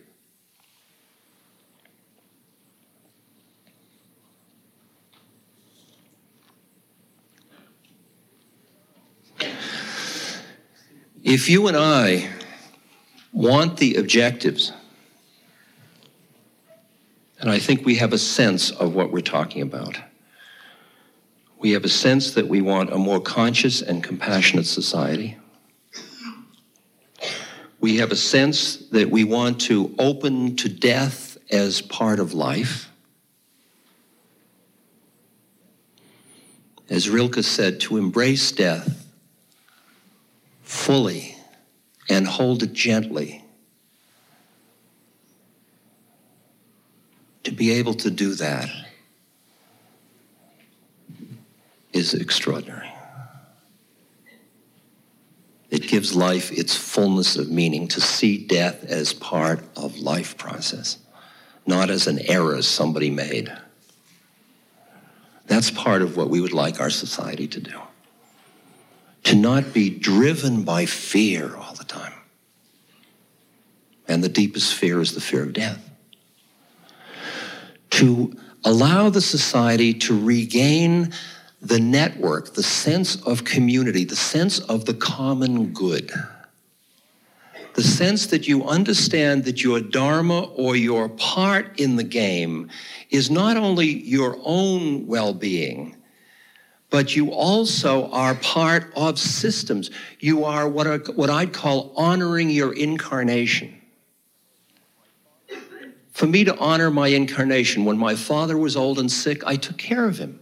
[11.30, 12.28] If you and I
[13.32, 14.74] want the objectives,
[17.40, 19.96] and I think we have a sense of what we're talking about,
[21.60, 25.38] we have a sense that we want a more conscious and compassionate society.
[27.80, 32.90] We have a sense that we want to open to death as part of life.
[36.90, 39.09] As Rilke said, to embrace death
[40.70, 41.36] fully
[42.10, 43.44] and hold it gently.
[47.44, 48.70] To be able to do that
[51.92, 52.92] is extraordinary.
[55.72, 61.00] It gives life its fullness of meaning to see death as part of life process,
[61.66, 63.52] not as an error somebody made.
[65.48, 67.82] That's part of what we would like our society to do.
[69.24, 72.14] To not be driven by fear all the time.
[74.08, 75.88] And the deepest fear is the fear of death.
[77.92, 81.14] To allow the society to regain
[81.62, 86.12] the network, the sense of community, the sense of the common good,
[87.76, 92.70] the sense that you understand that your dharma or your part in the game
[93.10, 95.96] is not only your own well being,
[96.90, 99.92] but you also are part of systems.
[100.20, 103.76] You are what, are, what I'd call honoring your incarnation.
[106.12, 109.78] For me to honor my incarnation, when my father was old and sick, I took
[109.78, 110.40] care of him.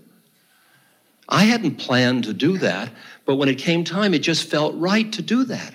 [1.29, 2.89] I hadn't planned to do that,
[3.25, 5.73] but when it came time, it just felt right to do that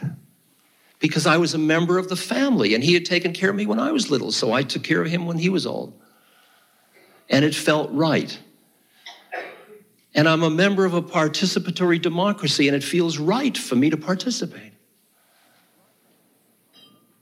[0.99, 3.67] because I was a member of the family and he had taken care of me
[3.67, 6.01] when I was little, so I took care of him when he was old.
[7.29, 8.39] And it felt right.
[10.15, 13.97] And I'm a member of a participatory democracy, and it feels right for me to
[13.97, 14.73] participate.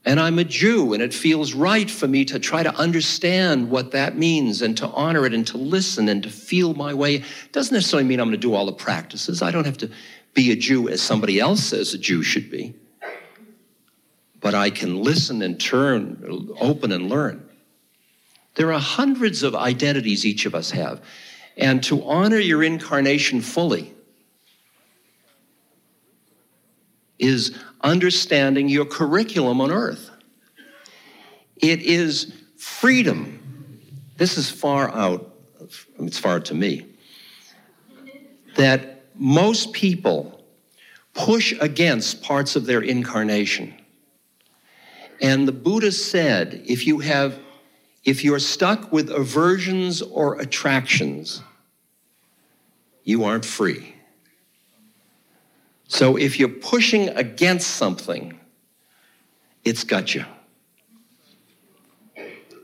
[0.03, 3.91] And I'm a Jew, and it feels right for me to try to understand what
[3.91, 7.15] that means and to honor it and to listen and to feel my way.
[7.15, 9.41] It doesn't necessarily mean I'm going to do all the practices.
[9.41, 9.91] I don't have to
[10.33, 12.73] be a Jew as somebody else says a Jew should be,
[14.39, 17.47] but I can listen and turn, open and learn.
[18.55, 21.01] There are hundreds of identities each of us have.
[21.57, 23.93] And to honor your incarnation fully
[27.19, 30.09] is understanding your curriculum on earth.
[31.57, 33.79] It is freedom.
[34.17, 35.35] This is far out,
[35.99, 36.87] it's far to me,
[38.55, 40.43] that most people
[41.13, 43.75] push against parts of their incarnation.
[45.21, 47.37] And the Buddha said if you have
[48.03, 51.41] if you're stuck with aversions or attractions,
[53.03, 53.95] you aren't free.
[55.87, 58.39] So if you're pushing against something,
[59.63, 60.25] it's got you.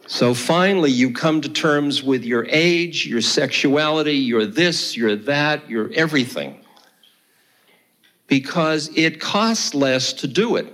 [0.08, 5.70] So finally, you come to terms with your age, your sexuality, your this, your that,
[5.70, 6.64] your everything.
[8.28, 10.74] Because it costs less to do it,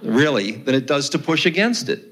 [0.00, 2.07] really, than it does to push against it.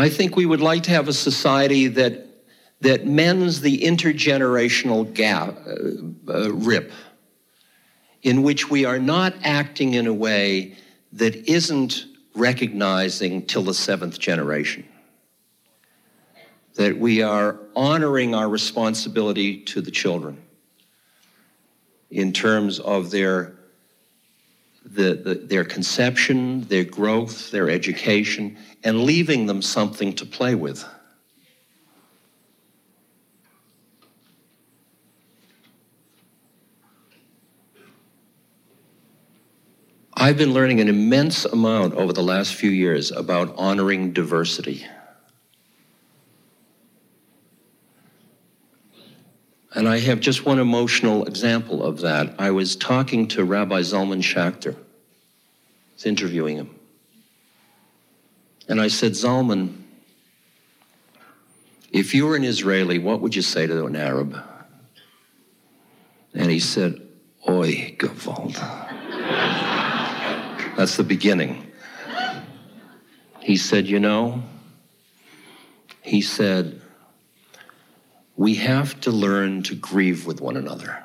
[0.00, 2.26] I think we would like to have a society that,
[2.80, 6.90] that mends the intergenerational gap, uh, uh, rip,
[8.22, 10.76] in which we are not acting in a way
[11.12, 14.86] that isn't recognizing till the seventh generation.
[16.76, 20.40] That we are honoring our responsibility to the children
[22.10, 23.59] in terms of their
[24.90, 30.84] the, the, their conception, their growth, their education, and leaving them something to play with.
[40.14, 44.84] I've been learning an immense amount over the last few years about honoring diversity.
[49.74, 52.34] And I have just one emotional example of that.
[52.38, 54.78] I was talking to Rabbi Zalman Schachter, I
[55.94, 56.74] was interviewing him.
[58.68, 59.76] And I said, Zalman,
[61.92, 64.36] if you were an Israeli, what would you say to an Arab?
[66.34, 67.00] And he said,
[67.48, 68.54] Oi, Gewalt.
[70.76, 71.66] That's the beginning.
[73.40, 74.42] He said, You know,
[76.02, 76.80] he said,
[78.40, 81.04] we have to learn to grieve with one another.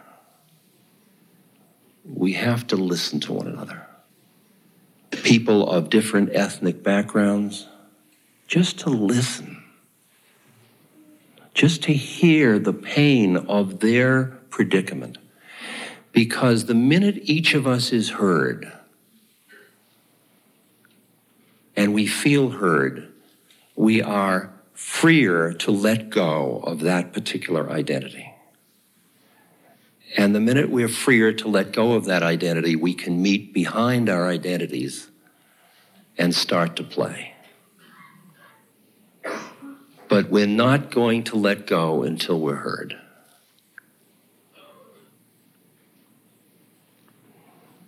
[2.05, 3.85] We have to listen to one another.
[5.11, 7.67] People of different ethnic backgrounds,
[8.47, 9.61] just to listen,
[11.53, 15.17] just to hear the pain of their predicament.
[16.13, 18.71] Because the minute each of us is heard
[21.75, 23.11] and we feel heard,
[23.75, 28.31] we are freer to let go of that particular identity.
[30.17, 34.09] And the minute we're freer to let go of that identity, we can meet behind
[34.09, 35.09] our identities
[36.17, 37.33] and start to play.
[40.07, 42.95] But we're not going to let go until we're heard.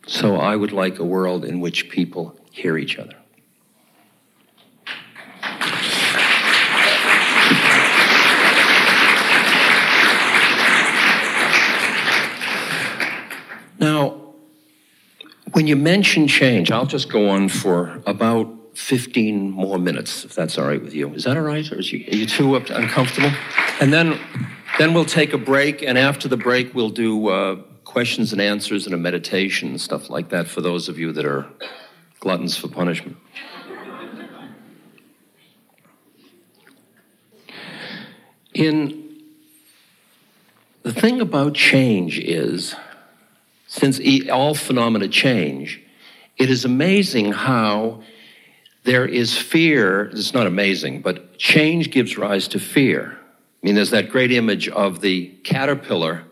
[0.08, 3.16] So I would like a world in which people hear each other.
[13.80, 14.22] Now,
[15.54, 20.58] when you mention change, I'll just go on for about 15 more minutes, if that's
[20.58, 21.14] all right with you.
[21.14, 21.70] Is that all right?
[21.72, 23.32] Or you, are you too uncomfortable?
[23.80, 24.20] And then,
[24.78, 28.86] then we'll take a break, and after the break, we'll do uh, questions and answers
[28.86, 31.48] and a meditation and stuff like that for those of you that are
[32.20, 33.18] gluttons for punishment.
[38.54, 39.22] In
[40.84, 42.76] the thing about change is
[43.78, 44.00] since
[44.30, 45.82] all phenomena change,
[46.38, 48.02] it is amazing how
[48.84, 50.06] there is fear.
[50.06, 53.18] It's not amazing, but change gives rise to fear.
[53.18, 56.24] I mean, there's that great image of the caterpillar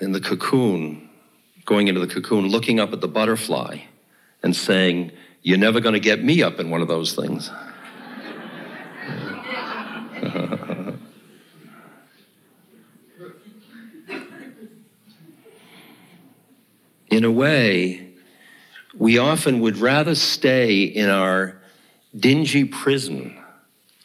[0.00, 1.08] in the cocoon,
[1.64, 3.78] going into the cocoon, looking up at the butterfly
[4.42, 5.10] and saying,
[5.42, 7.50] You're never going to get me up in one of those things.
[17.14, 18.08] In a way,
[18.96, 21.60] we often would rather stay in our
[22.14, 23.36] dingy prison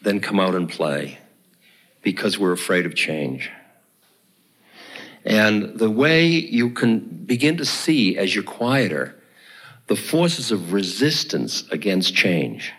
[0.01, 1.17] than come out and play
[2.03, 3.49] because we're afraid of change.
[5.25, 9.15] And the way you can begin to see as you're quieter
[9.87, 12.71] the forces of resistance against change.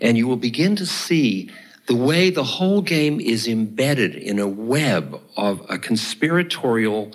[0.00, 1.50] And you will begin to see
[1.86, 7.12] the way the whole game is embedded in a web of a conspiratorial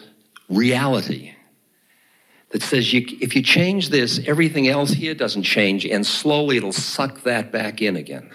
[0.49, 1.34] reality
[2.49, 6.71] that says you, if you change this, everything else here doesn't change, and slowly it'll
[6.71, 8.29] suck that back in again.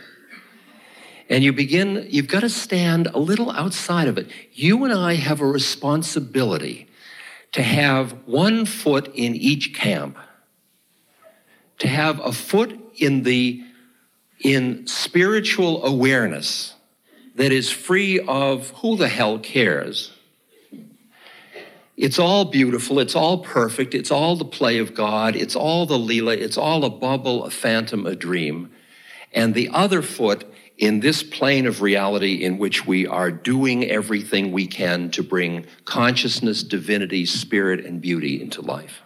[1.28, 4.28] And you begin, you've got to stand a little outside of it.
[4.52, 6.88] You and I have a responsibility
[7.52, 10.18] to have one foot in each camp,
[11.78, 13.64] to have a foot in the
[14.40, 16.74] in spiritual awareness
[17.36, 20.12] that is free of who the hell cares.
[21.96, 25.98] It's all beautiful, it's all perfect, it's all the play of God, it's all the
[25.98, 28.72] Leela, it's all a bubble, a phantom, a dream.
[29.32, 30.44] And the other foot
[30.76, 35.66] in this plane of reality in which we are doing everything we can to bring
[35.84, 39.02] consciousness, divinity, spirit, and beauty into life.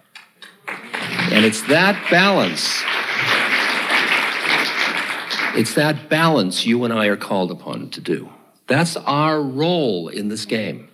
[0.67, 2.83] And it's that balance.
[5.59, 8.31] It's that balance you and I are called upon to do.
[8.67, 10.89] That's our role in this game.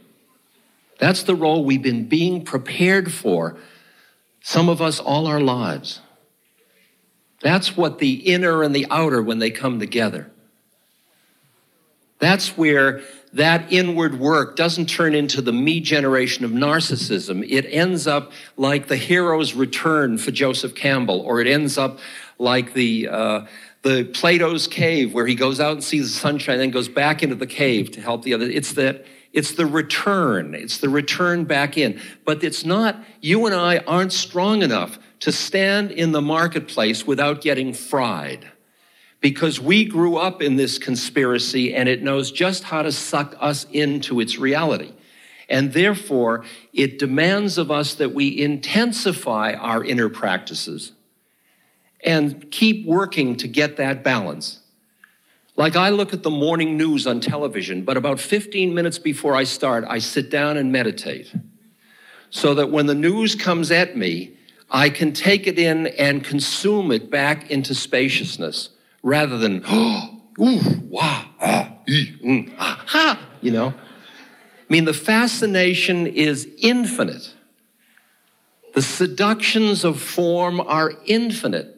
[1.05, 3.59] That's the role we've been being prepared for,
[4.41, 6.01] some of us all our lives.
[7.43, 10.31] That's what the inner and the outer, when they come together.
[12.21, 13.03] That's where
[13.35, 17.47] that inward work doesn't turn into the me generation of narcissism.
[17.51, 21.99] It ends up like the hero's return for Joseph Campbell, or it ends up
[22.39, 23.47] like the, uh,
[23.83, 27.23] the Plato's cave where he goes out and sees the sunshine and then goes back
[27.23, 28.47] into the cave to help the other.
[28.47, 29.05] It's that
[29.35, 30.55] it's the return.
[30.55, 32.01] It's the return back in.
[32.25, 37.41] But it's not, you and I aren't strong enough to stand in the marketplace without
[37.41, 38.47] getting fried
[39.21, 43.67] because we grew up in this conspiracy and it knows just how to suck us
[43.73, 44.93] into its reality.
[45.49, 50.93] And therefore, it demands of us that we intensify our inner practices
[52.05, 54.61] and keep working to get that balance.
[55.57, 59.45] Like I look at the morning news on television, but about 15 minutes before I
[59.45, 61.33] start, I sit down and meditate
[62.31, 64.37] so that when the news comes at me,
[64.69, 68.71] I can take it in and consume it back into spaciousness
[69.05, 73.69] rather than, oh, ooh, wah, ah, ee, mm, ah, ha, you know.
[73.69, 77.33] I mean, the fascination is infinite.
[78.75, 81.71] The seductions of form are infinite.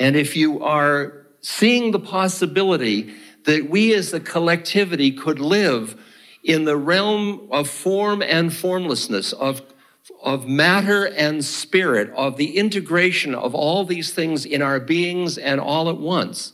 [0.00, 3.14] And if you are seeing the possibility
[3.44, 6.00] that we as a collectivity could live
[6.42, 9.62] in the realm of form and formlessness, of
[10.22, 15.60] of matter and spirit, of the integration of all these things in our beings and
[15.60, 16.52] all at once,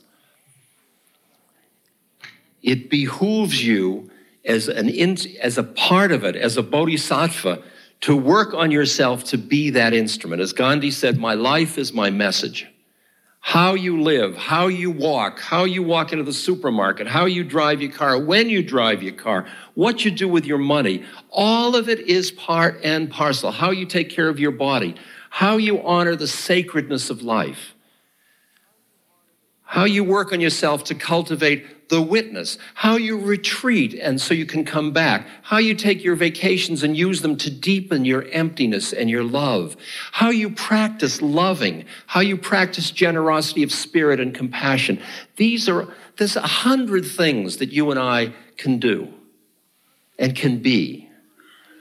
[2.63, 4.11] it behooves you
[4.45, 4.89] as, an
[5.41, 7.63] as a part of it, as a bodhisattva,
[8.01, 10.41] to work on yourself to be that instrument.
[10.41, 12.67] As Gandhi said, My life is my message
[13.47, 17.81] how you live, how you walk, how you walk into the supermarket, how you drive
[17.81, 21.89] your car, when you drive your car, what you do with your money, all of
[21.89, 23.53] it is part and parcel.
[23.53, 24.97] How you take care of your body,
[25.31, 27.77] how you honor the sacredness of life,
[29.63, 34.47] how you work on yourself to cultivate the witness, how you retreat and so you
[34.47, 38.93] can come back, how you take your vacations and use them to deepen your emptiness
[38.93, 39.77] and your love,
[40.13, 45.01] how you practice loving, how you practice generosity of spirit and compassion.
[45.37, 49.13] These are, there's a hundred things that you and I can do
[50.19, 51.09] and can be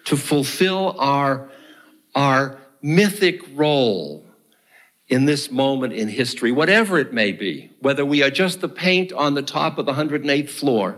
[0.06, 1.50] to fulfill our,
[2.14, 4.25] our mythic role
[5.08, 9.14] in this moment in history, whatever it may be, whether we are just the paint
[9.14, 10.98] on the top of the 108th floor,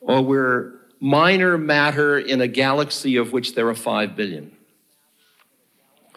[0.00, 4.52] or we're minor matter in a galaxy of which there are 5 billion.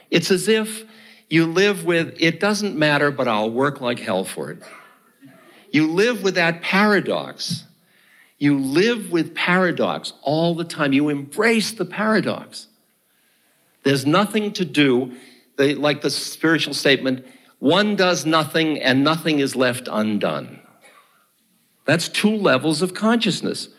[0.09, 0.83] It's as if
[1.29, 4.61] you live with, it doesn't matter, but I'll work like hell for it.
[5.71, 7.63] You live with that paradox.
[8.37, 10.93] You live with paradox all the time.
[10.93, 12.67] You embrace the paradox.
[13.83, 15.13] There's nothing to do
[15.57, 17.25] they, like the spiritual statement,
[17.59, 20.59] one does nothing and nothing is left undone.
[21.85, 23.69] That's two levels of consciousness.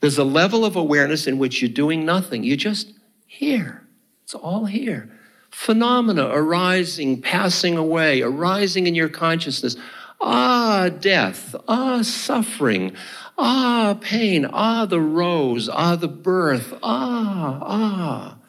[0.00, 2.42] There's a level of awareness in which you're doing nothing.
[2.42, 2.92] You're just
[3.26, 3.86] here.
[4.24, 5.10] It's all here.
[5.50, 9.76] Phenomena arising, passing away, arising in your consciousness.
[10.20, 11.54] Ah, death.
[11.66, 12.92] Ah, suffering.
[13.36, 14.46] Ah, pain.
[14.46, 15.68] Ah, the rose.
[15.68, 16.72] Ah, the birth.
[16.82, 18.39] Ah, ah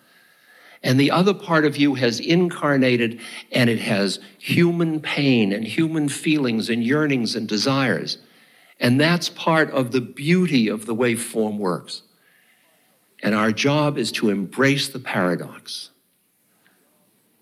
[0.83, 3.19] and the other part of you has incarnated
[3.51, 8.17] and it has human pain and human feelings and yearnings and desires.
[8.79, 12.01] And that's part of the beauty of the way form works.
[13.21, 15.91] And our job is to embrace the paradox,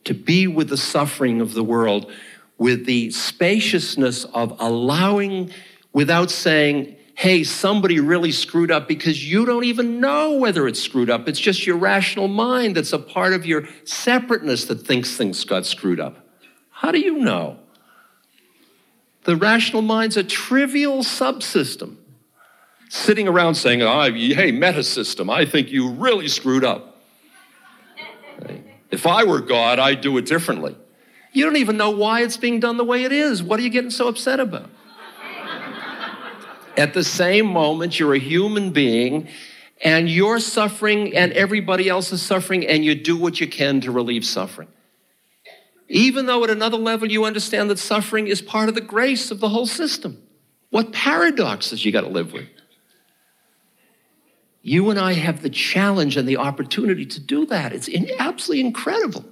[0.03, 2.11] to be with the suffering of the world
[2.59, 5.51] with the spaciousness of allowing
[5.93, 11.09] without saying, hey, somebody really screwed up because you don't even know whether it's screwed
[11.09, 11.27] up.
[11.27, 15.65] It's just your rational mind that's a part of your separateness that thinks things got
[15.65, 16.25] screwed up.
[16.69, 17.57] How do you know?
[19.25, 21.97] The rational mind's a trivial subsystem
[22.87, 27.01] sitting around saying, oh, hey, metasystem, I think you really screwed up.
[28.91, 30.73] If I were God, I'd do it differently.
[31.33, 33.43] You don't even know why it's being done the way it is.
[33.43, 34.69] What are you getting so upset about?
[36.79, 39.27] At the same moment, you're a human being
[39.83, 43.91] and you're suffering and everybody else is suffering, and you do what you can to
[43.91, 44.69] relieve suffering.
[45.89, 49.41] Even though at another level you understand that suffering is part of the grace of
[49.41, 50.21] the whole system.
[50.69, 52.47] What paradoxes you got to live with?
[54.61, 57.73] You and I have the challenge and the opportunity to do that.
[57.73, 59.25] It's absolutely incredible.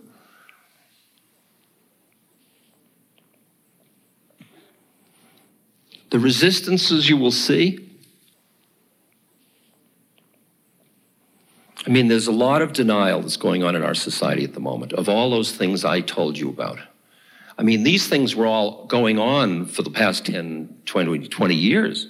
[6.09, 7.83] The resistances you will see.
[11.85, 14.59] I mean, there's a lot of denial that's going on in our society at the
[14.59, 16.79] moment of all those things I told you about.
[17.57, 22.07] I mean, these things were all going on for the past 10, 20, 20 years.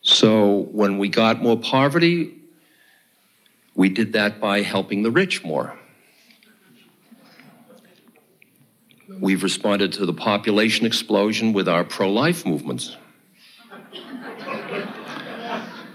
[0.00, 2.34] So when we got more poverty,
[3.74, 5.78] we did that by helping the rich more.
[9.08, 12.94] We've responded to the population explosion with our pro life movements.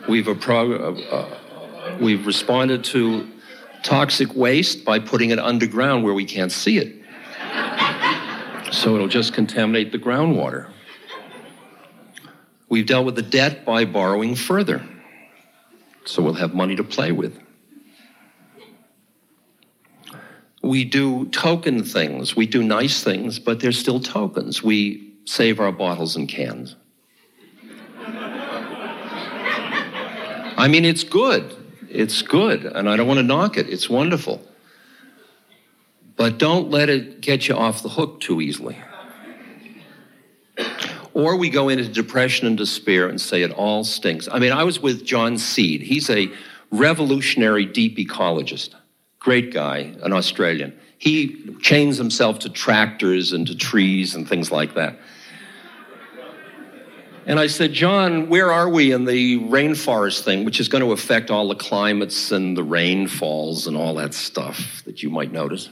[0.10, 3.30] We've, uh, uh, we've responded to
[3.84, 7.04] toxic waste by putting it underground where we can't see it.
[8.72, 10.72] So it'll just contaminate the groundwater.
[12.68, 14.84] We've dealt with the debt by borrowing further.
[16.06, 17.43] So we'll have money to play with.
[20.64, 22.36] We do token things.
[22.36, 24.64] We do nice things, but they're still tokens.
[24.64, 26.78] We save our bottles and cans.
[30.56, 31.56] I mean, it's good.
[31.90, 33.70] It's good, and I don't want to knock it.
[33.70, 34.42] It's wonderful.
[36.16, 38.78] But don't let it get you off the hook too easily.
[41.14, 44.30] Or we go into depression and despair and say it all stinks.
[44.32, 45.82] I mean, I was with John Seed.
[45.82, 46.32] He's a
[46.72, 48.74] revolutionary deep ecologist.
[49.24, 50.78] Great guy, an Australian.
[50.98, 55.00] He chains himself to tractors and to trees and things like that.
[57.26, 60.92] And I said, John, where are we in the rainforest thing, which is going to
[60.92, 65.70] affect all the climates and the rainfalls and all that stuff that you might notice?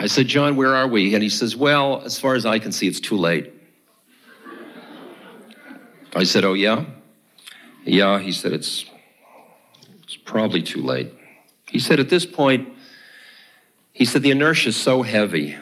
[0.00, 1.12] I said, John, where are we?
[1.12, 3.52] And he says, Well, as far as I can see, it's too late.
[6.16, 6.86] I said, Oh, yeah?
[7.84, 8.86] Yeah, he said, It's,
[10.02, 11.12] it's probably too late.
[11.72, 12.68] He said, at this point,
[13.94, 15.56] he said, the inertia is so heavy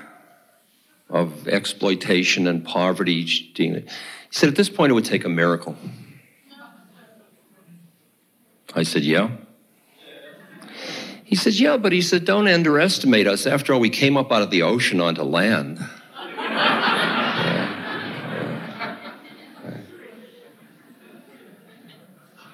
[1.09, 3.25] of exploitation and poverty.
[3.25, 3.85] He
[4.29, 5.77] said, at this point, it would take a miracle.
[8.75, 9.31] I said, yeah.
[11.23, 13.47] He says, yeah, but he said, don't underestimate us.
[13.47, 15.79] After all, we came up out of the ocean onto land.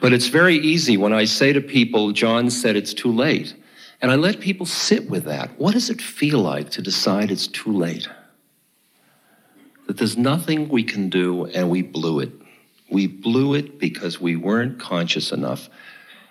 [0.01, 3.55] But it's very easy when I say to people, John said it's too late.
[4.03, 5.59] And I let people sit with that.
[5.59, 8.09] What does it feel like to decide it's too late?
[9.87, 12.33] That there's nothing we can do and we blew it.
[12.91, 15.69] We blew it because we weren't conscious enough.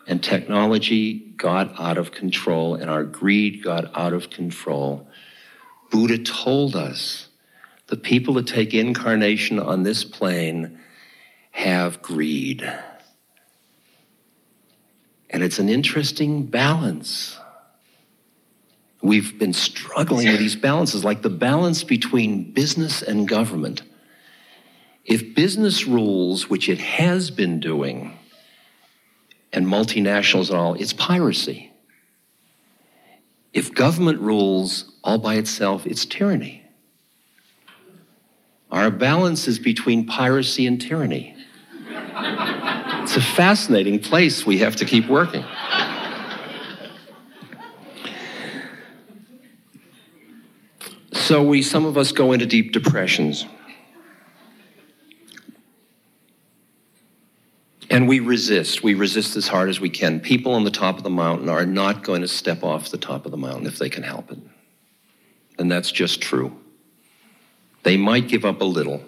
[0.07, 5.07] And technology got out of control and our greed got out of control.
[5.91, 7.29] Buddha told us
[7.87, 10.79] the people that take incarnation on this plane
[11.51, 12.71] have greed.
[15.35, 17.37] And it's an interesting balance.
[19.01, 23.81] We've been struggling with these balances, like the balance between business and government.
[25.03, 28.17] If business rules, which it has been doing,
[29.51, 31.73] and multinationals and all, it's piracy.
[33.51, 36.63] If government rules all by itself, it's tyranny.
[38.71, 41.34] Our balance is between piracy and tyranny.
[43.05, 45.45] It's a fascinating place we have to keep working.
[51.11, 53.45] So we some of us go into deep depressions.
[57.91, 58.81] And we resist.
[58.81, 60.19] We resist as hard as we can.
[60.19, 63.25] People on the top of the mountain are not going to step off the top
[63.25, 64.39] of the mountain if they can help it.
[65.59, 66.59] And that's just true.
[67.83, 69.03] They might give up a little,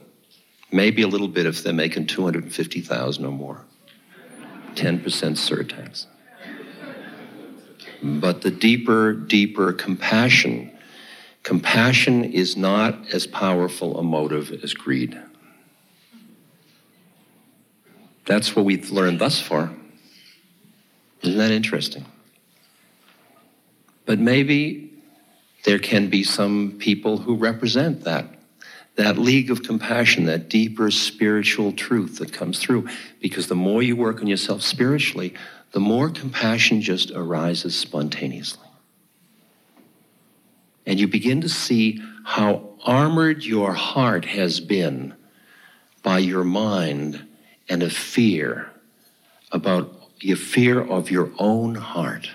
[0.72, 3.66] maybe a little bit if they're making 250,000 or more.
[4.78, 6.06] 10% surtax.
[8.02, 10.72] But the deeper, deeper compassion,
[11.44, 15.20] compassion is not as powerful a motive as greed.
[18.26, 19.72] That's what we've learned thus far.
[21.24, 22.06] Isn't that interesting?
[24.06, 24.92] But maybe
[25.64, 28.37] there can be some people who represent that
[28.98, 32.88] that league of compassion, that deeper spiritual truth that comes through.
[33.22, 35.36] Because the more you work on yourself spiritually,
[35.72, 38.68] the more compassion just arises spontaneously.
[40.86, 45.14] And you begin to see how armored your heart has been
[46.02, 47.26] by your mind
[47.70, 48.72] and a fear
[49.52, 52.30] about your fear of your own heart.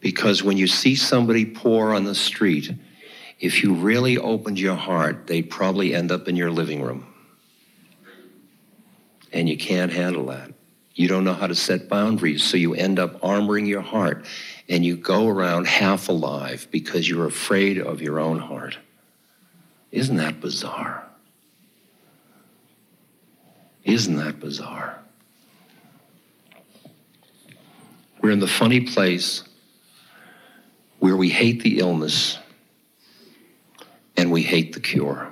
[0.00, 2.72] Because when you see somebody poor on the street,
[3.38, 7.06] if you really opened your heart, they'd probably end up in your living room.
[9.32, 10.52] And you can't handle that.
[10.94, 14.24] You don't know how to set boundaries, so you end up armoring your heart
[14.68, 18.78] and you go around half alive because you're afraid of your own heart.
[19.92, 21.06] Isn't that bizarre?
[23.84, 24.98] Isn't that bizarre?
[28.20, 29.44] We're in the funny place
[30.98, 32.38] where we hate the illness
[34.18, 35.28] and we hate the cure.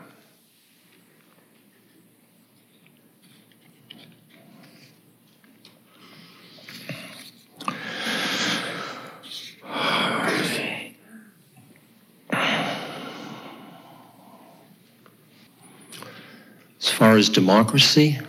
[16.78, 18.20] As far as democracy,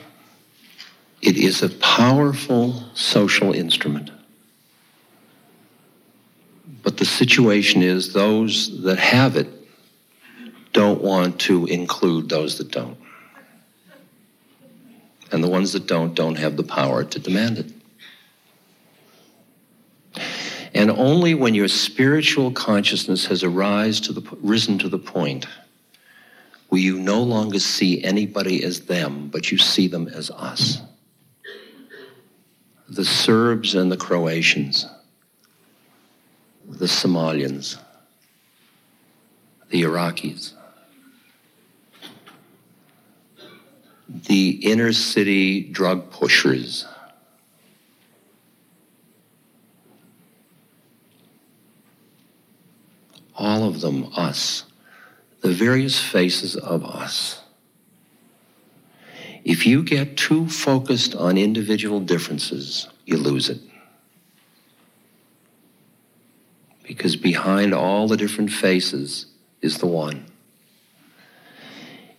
[1.22, 4.10] it is a powerful social instrument.
[6.82, 9.57] But the situation is those that have it
[10.78, 13.00] don't want to include those that don't.
[15.32, 17.74] And the ones that don't don't have the power to demand it.
[20.76, 25.48] And only when your spiritual consciousness has to the, risen to the point
[26.70, 30.80] where you no longer see anybody as them, but you see them as us.
[32.88, 34.86] The Serbs and the Croatians,
[36.70, 37.80] the Somalians,
[39.70, 40.54] the Iraqis,
[44.10, 46.86] the inner city drug pushers.
[53.36, 54.64] All of them, us,
[55.42, 57.42] the various faces of us.
[59.44, 63.62] If you get too focused on individual differences, you lose it.
[66.84, 69.28] Because behind all the different faces
[69.62, 70.26] is the one.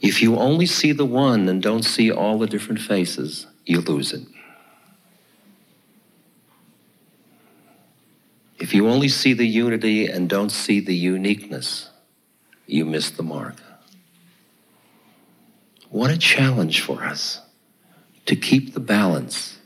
[0.01, 4.13] If you only see the one and don't see all the different faces, you lose
[4.13, 4.23] it.
[8.59, 11.91] If you only see the unity and don't see the uniqueness,
[12.67, 13.57] you miss the mark.
[15.91, 17.41] What a challenge for us
[18.27, 19.59] to keep the balance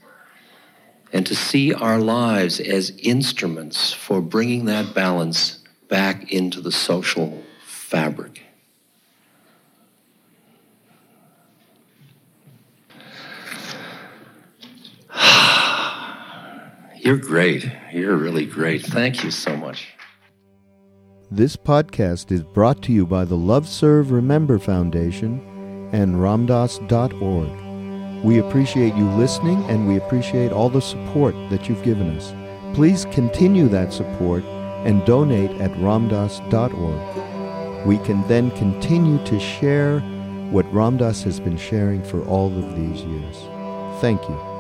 [1.12, 5.59] and to see our lives as instruments for bringing that balance
[5.89, 8.43] back into the social fabric.
[17.03, 17.68] You're great.
[17.92, 18.82] You're really great.
[18.82, 19.88] Thank you so much.
[21.32, 25.40] This podcast is brought to you by the Love Serve Remember Foundation
[25.92, 28.24] and Ramdass.org.
[28.24, 32.32] We appreciate you listening and we appreciate all the support that you've given us.
[32.76, 34.44] Please continue that support
[34.86, 37.84] and donate at ramdass.org.
[37.84, 39.98] We can then continue to share
[40.53, 43.38] what Ram Dass has been sharing for all of these years.
[44.00, 44.51] Thank you.